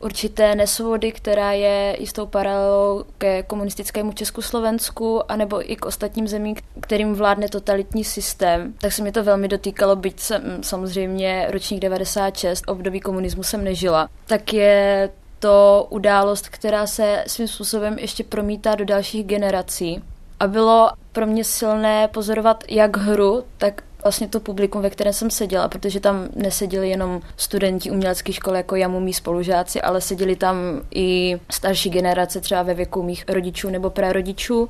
určité 0.06 0.56
nesvobody, 0.56 1.12
která 1.12 1.52
je 1.52 1.98
jistou 2.00 2.26
paralelou 2.26 3.04
ke 3.18 3.44
komunistickému 3.44 4.12
Československu, 4.12 5.32
anebo 5.32 5.72
i 5.72 5.76
k 5.76 5.86
ostatním 5.86 6.28
zemím, 6.28 6.56
kterým 6.80 7.14
vládne 7.14 7.50
totalitní 7.50 8.04
systém. 8.04 8.74
Tak 8.82 8.92
se 8.92 9.04
mi 9.04 9.12
to 9.12 9.24
velmi 9.24 9.48
dotýkalo, 9.48 9.96
byť 9.96 10.20
jsem 10.20 10.64
samozřejmě 10.64 11.48
ročník 11.50 11.80
96, 11.80 12.64
období 12.68 13.00
komunismu 13.00 13.44
jsem 13.44 13.64
nežila. 13.64 14.10
Tak 14.28 14.54
je 14.54 15.10
to 15.40 15.88
událost, 15.90 16.50
která 16.50 16.88
se 16.88 17.24
svým 17.28 17.48
způsobem 17.48 18.00
ještě 18.00 18.24
promítá 18.24 18.76
do 18.76 18.86
dalších 18.86 19.26
generací 19.26 20.04
A 20.40 20.48
bylo 20.48 20.90
pro 21.12 21.26
mě 21.28 21.44
silné 21.44 22.08
pozorovat 22.08 22.64
jak 22.70 22.98
hru, 22.98 23.44
tak 23.58 23.84
vlastně 24.04 24.28
to 24.28 24.40
publikum, 24.40 24.82
ve 24.82 24.90
kterém 24.90 25.14
jsem 25.14 25.30
seděla, 25.30 25.68
protože 25.68 26.00
tam 26.00 26.28
neseděli 26.36 26.90
jenom 26.90 27.22
studenti 27.38 27.92
umělecké 27.92 28.34
školy 28.34 28.58
jako 28.58 28.76
já, 28.76 28.88
mý 28.88 29.14
spolužáci, 29.14 29.82
ale 29.82 30.02
seděli 30.02 30.36
tam 30.36 30.56
i 30.96 31.40
starší 31.52 31.90
generace 31.90 32.42
třeba 32.42 32.64
ve 32.64 32.74
věku 32.74 33.04
mých 33.04 33.26
rodičů 33.28 33.70
nebo 33.70 33.90
prarodičů. 33.90 34.70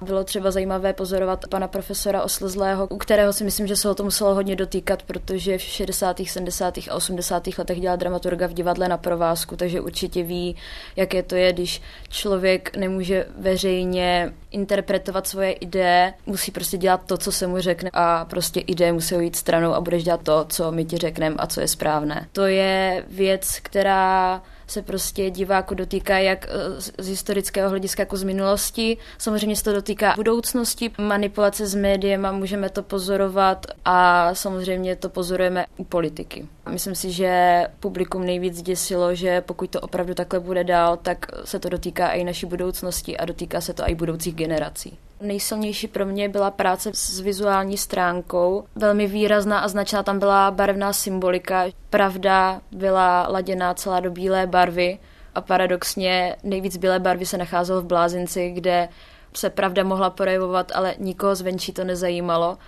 Bylo 0.00 0.24
třeba 0.24 0.50
zajímavé 0.50 0.92
pozorovat 0.92 1.48
pana 1.48 1.68
profesora 1.68 2.22
Oslzlého, 2.22 2.86
u 2.86 2.96
kterého 2.96 3.32
si 3.32 3.44
myslím, 3.44 3.66
že 3.66 3.76
se 3.76 3.88
ho 3.88 3.94
to 3.94 4.04
muselo 4.04 4.34
hodně 4.34 4.56
dotýkat, 4.56 5.02
protože 5.02 5.58
v 5.58 5.62
60., 5.62 6.20
70. 6.26 6.78
a 6.78 6.94
80. 6.94 7.48
letech 7.58 7.80
dělal 7.80 7.96
dramaturga 7.96 8.46
v 8.46 8.52
divadle 8.52 8.88
na 8.88 8.96
provázku, 8.96 9.56
takže 9.56 9.80
určitě 9.80 10.22
ví, 10.22 10.56
jaké 10.96 11.22
to 11.22 11.34
je, 11.34 11.52
když 11.52 11.82
člověk 12.08 12.76
nemůže 12.76 13.26
veřejně 13.38 14.32
interpretovat 14.50 15.26
svoje 15.26 15.52
ideje, 15.52 16.14
musí 16.26 16.50
prostě 16.52 16.76
dělat 16.76 17.00
to, 17.06 17.18
co 17.18 17.32
se 17.32 17.46
mu 17.46 17.60
řekne 17.60 17.90
a 17.92 18.24
prostě 18.24 18.60
ideje 18.60 18.92
musí 18.92 19.14
jít 19.14 19.36
stranou 19.36 19.74
a 19.74 19.80
budeš 19.80 20.04
dělat 20.04 20.22
to, 20.22 20.46
co 20.48 20.72
my 20.72 20.84
ti 20.84 20.96
řekneme 20.96 21.36
a 21.38 21.46
co 21.46 21.60
je 21.60 21.68
správné. 21.68 22.28
To 22.32 22.46
je 22.46 23.04
věc, 23.08 23.58
která 23.62 24.42
se 24.66 24.82
prostě 24.82 25.30
diváku 25.30 25.74
dotýká 25.74 26.18
jak 26.18 26.46
eh, 26.48 26.80
z 27.02 27.08
historického 27.08 27.70
hlediska 27.70 28.02
jako 28.02 28.16
z 28.16 28.22
minulosti. 28.22 28.96
Samozřejmě 29.18 29.56
se 29.56 29.64
to 29.64 29.72
dotýká 29.72 30.14
budoucnosti, 30.16 30.90
manipulace 30.98 31.66
s 31.66 31.74
médiem 31.74 32.26
a 32.26 32.32
můžeme 32.32 32.70
to 32.70 32.82
pozorovat 32.82 33.66
a 33.84 34.30
samozřejmě 34.34 34.96
to 34.96 35.08
pozorujeme 35.08 35.66
u 35.76 35.84
politiky. 35.84 36.46
Myslím 36.70 36.94
si, 36.94 37.12
že 37.12 37.62
publikum 37.80 38.26
nejvíc 38.26 38.62
děsilo, 38.62 39.14
že 39.14 39.40
pokud 39.40 39.70
to 39.70 39.80
opravdu 39.80 40.14
takhle 40.14 40.40
bude 40.40 40.64
dál, 40.64 40.96
tak 40.96 41.26
se 41.44 41.58
to 41.58 41.68
dotýká 41.68 42.08
i 42.08 42.24
naší 42.24 42.46
budoucnosti 42.46 43.16
a 43.16 43.24
dotýká 43.24 43.60
se 43.60 43.74
to 43.74 43.82
i 43.86 43.94
budoucích 43.94 44.34
generací. 44.34 44.98
Nejsilnější 45.20 45.88
pro 45.88 46.06
mě 46.06 46.28
byla 46.28 46.50
práce 46.50 46.90
s 46.94 47.20
vizuální 47.20 47.76
stránkou. 47.76 48.64
Velmi 48.74 49.06
výrazná 49.06 49.58
a 49.58 49.68
značná 49.68 50.02
tam 50.02 50.18
byla 50.18 50.50
barevná 50.50 50.92
symbolika. 50.92 51.64
Pravda 51.90 52.60
byla 52.72 53.26
laděná 53.28 53.74
celá 53.74 54.00
do 54.00 54.10
bílé 54.10 54.46
barvy 54.46 54.98
a 55.34 55.40
paradoxně 55.40 56.36
nejvíc 56.42 56.76
bílé 56.76 56.98
barvy 56.98 57.26
se 57.26 57.38
nacházelo 57.38 57.80
v 57.80 57.86
blázinci, 57.86 58.50
kde 58.50 58.88
se 59.34 59.50
pravda 59.50 59.84
mohla 59.84 60.10
projevovat, 60.10 60.72
ale 60.74 60.94
nikoho 60.98 61.34
zvenčí 61.34 61.72
to 61.72 61.84
nezajímalo. 61.84 62.58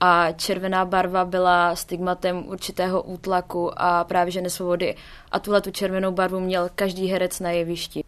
A 0.00 0.32
červená 0.32 0.84
barva 0.84 1.24
byla 1.24 1.76
stigmatem 1.76 2.44
určitého 2.48 3.02
útlaku 3.02 3.70
a 3.76 4.04
právě 4.04 4.30
že 4.30 4.40
nesvobody. 4.40 4.96
A 5.32 5.38
tuhle 5.38 5.60
tu 5.60 5.70
červenou 5.70 6.12
barvu 6.12 6.40
měl 6.40 6.68
každý 6.74 7.06
herec 7.06 7.40
na 7.40 7.50
jevišti. 7.50 8.04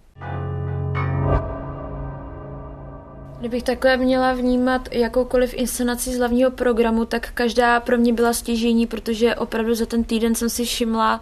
Kdybych 3.40 3.62
takhle 3.62 3.96
měla 3.96 4.32
vnímat 4.32 4.88
jakoukoliv 4.92 5.54
inscenaci 5.54 6.12
z 6.12 6.18
hlavního 6.18 6.50
programu, 6.50 7.04
tak 7.04 7.30
každá 7.34 7.80
pro 7.80 7.98
mě 7.98 8.12
byla 8.12 8.32
stěžení, 8.32 8.86
protože 8.86 9.34
opravdu 9.34 9.74
za 9.74 9.86
ten 9.86 10.04
týden 10.04 10.34
jsem 10.34 10.50
si 10.50 10.64
všimla 10.64 11.20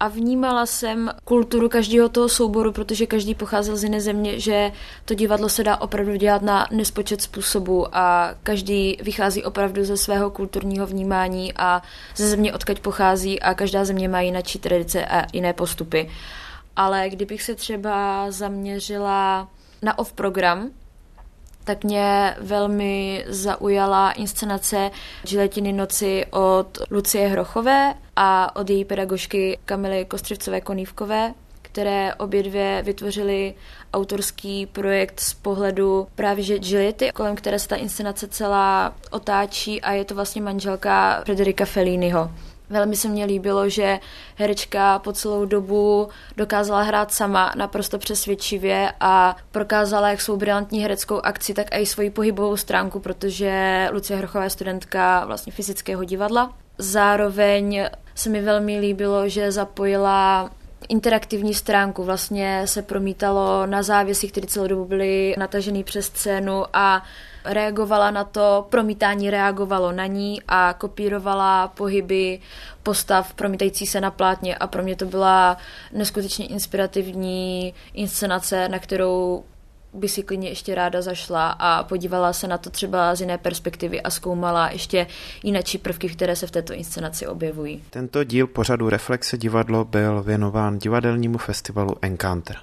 a 0.00 0.08
vnímala 0.08 0.66
jsem 0.66 1.10
kulturu 1.24 1.68
každého 1.68 2.08
toho 2.08 2.28
souboru, 2.28 2.72
protože 2.72 3.06
každý 3.06 3.34
pocházel 3.34 3.76
z 3.76 3.84
jiné 3.84 4.00
země, 4.00 4.40
že 4.40 4.72
to 5.04 5.14
divadlo 5.14 5.48
se 5.48 5.64
dá 5.64 5.76
opravdu 5.76 6.16
dělat 6.16 6.42
na 6.42 6.68
nespočet 6.70 7.22
způsobů 7.22 7.96
a 7.96 8.34
každý 8.42 8.98
vychází 9.02 9.44
opravdu 9.44 9.84
ze 9.84 9.96
svého 9.96 10.30
kulturního 10.30 10.86
vnímání 10.86 11.52
a 11.56 11.82
ze 12.16 12.28
země, 12.28 12.54
odkaď 12.54 12.80
pochází 12.80 13.40
a 13.40 13.54
každá 13.54 13.84
země 13.84 14.08
má 14.08 14.20
jiné 14.20 14.42
tradice 14.60 15.06
a 15.06 15.26
jiné 15.32 15.52
postupy. 15.52 16.10
Ale 16.76 17.10
kdybych 17.10 17.42
se 17.42 17.54
třeba 17.54 18.26
zaměřila 18.30 19.48
na 19.82 19.98
off 19.98 20.12
program, 20.12 20.70
tak 21.64 21.84
mě 21.84 22.36
velmi 22.40 23.24
zaujala 23.28 24.12
inscenace 24.12 24.90
Žiletiny 25.24 25.72
noci 25.72 26.26
od 26.30 26.78
Lucie 26.90 27.28
Hrochové 27.28 27.94
a 28.16 28.56
od 28.56 28.70
její 28.70 28.84
pedagožky 28.84 29.58
Kamily 29.64 30.04
Kostřivcové-Konívkové, 30.04 31.34
které 31.62 32.14
obě 32.14 32.42
dvě 32.42 32.82
vytvořily 32.82 33.54
autorský 33.92 34.66
projekt 34.66 35.20
z 35.20 35.34
pohledu 35.34 36.06
právě 36.14 36.44
že 36.44 36.58
Juliety, 36.62 37.10
kolem 37.14 37.36
které 37.36 37.58
se 37.58 37.68
ta 37.68 37.76
inscenace 37.76 38.28
celá 38.28 38.94
otáčí 39.10 39.80
a 39.80 39.92
je 39.92 40.04
to 40.04 40.14
vlastně 40.14 40.42
manželka 40.42 41.22
Frederika 41.24 41.64
Felliniho. 41.64 42.30
Velmi 42.70 42.96
se 42.96 43.08
mně 43.08 43.24
líbilo, 43.24 43.68
že 43.68 43.98
herečka 44.36 44.98
po 44.98 45.12
celou 45.12 45.44
dobu 45.44 46.08
dokázala 46.36 46.82
hrát 46.82 47.12
sama 47.12 47.52
naprosto 47.56 47.98
přesvědčivě 47.98 48.92
a 49.00 49.36
prokázala 49.50 50.10
jak 50.10 50.20
svou 50.20 50.36
brilantní 50.36 50.80
hereckou 50.80 51.20
akci, 51.20 51.54
tak 51.54 51.66
i 51.78 51.86
svoji 51.86 52.10
pohybovou 52.10 52.56
stránku, 52.56 53.00
protože 53.00 53.88
Lucie 53.92 54.16
Hrochová 54.16 54.44
je 54.44 54.50
studentka 54.50 55.24
vlastně 55.24 55.52
fyzického 55.52 56.04
divadla. 56.04 56.52
Zároveň 56.78 57.86
se 58.14 58.30
mi 58.30 58.40
velmi 58.40 58.78
líbilo, 58.78 59.28
že 59.28 59.52
zapojila 59.52 60.50
interaktivní 60.88 61.54
stránku. 61.54 62.04
Vlastně 62.04 62.62
se 62.64 62.82
promítalo 62.82 63.66
na 63.66 63.82
závěsy, 63.82 64.28
které 64.28 64.46
celou 64.46 64.66
dobu 64.66 64.84
byly 64.84 65.34
natažený 65.38 65.84
přes 65.84 66.06
scénu 66.06 66.64
a 66.72 67.02
reagovala 67.44 68.10
na 68.10 68.24
to, 68.24 68.66
promítání 68.70 69.30
reagovalo 69.30 69.92
na 69.92 70.06
ní 70.06 70.42
a 70.48 70.74
kopírovala 70.78 71.68
pohyby 71.68 72.40
postav 72.82 73.34
promítající 73.34 73.86
se 73.86 74.00
na 74.00 74.10
plátně 74.10 74.56
a 74.56 74.66
pro 74.66 74.82
mě 74.82 74.96
to 74.96 75.04
byla 75.04 75.56
neskutečně 75.92 76.46
inspirativní 76.46 77.74
inscenace, 77.94 78.68
na 78.68 78.78
kterou 78.78 79.44
by 79.94 80.08
si 80.08 80.22
klidně 80.22 80.48
ještě 80.48 80.74
ráda 80.74 81.02
zašla 81.02 81.50
a 81.50 81.84
podívala 81.84 82.32
se 82.32 82.48
na 82.48 82.58
to 82.58 82.70
třeba 82.70 83.14
z 83.14 83.20
jiné 83.20 83.38
perspektivy 83.38 84.02
a 84.02 84.10
zkoumala 84.10 84.70
ještě 84.70 85.06
jináčí 85.42 85.78
prvky, 85.78 86.08
které 86.08 86.36
se 86.36 86.46
v 86.46 86.50
této 86.50 86.72
inscenaci 86.72 87.26
objevují. 87.26 87.82
Tento 87.90 88.24
díl 88.24 88.46
pořadu 88.46 88.88
Reflexe 88.88 89.38
divadlo 89.38 89.84
byl 89.84 90.22
věnován 90.22 90.78
divadelnímu 90.78 91.38
festivalu 91.38 91.94
Encounter. 92.02 92.56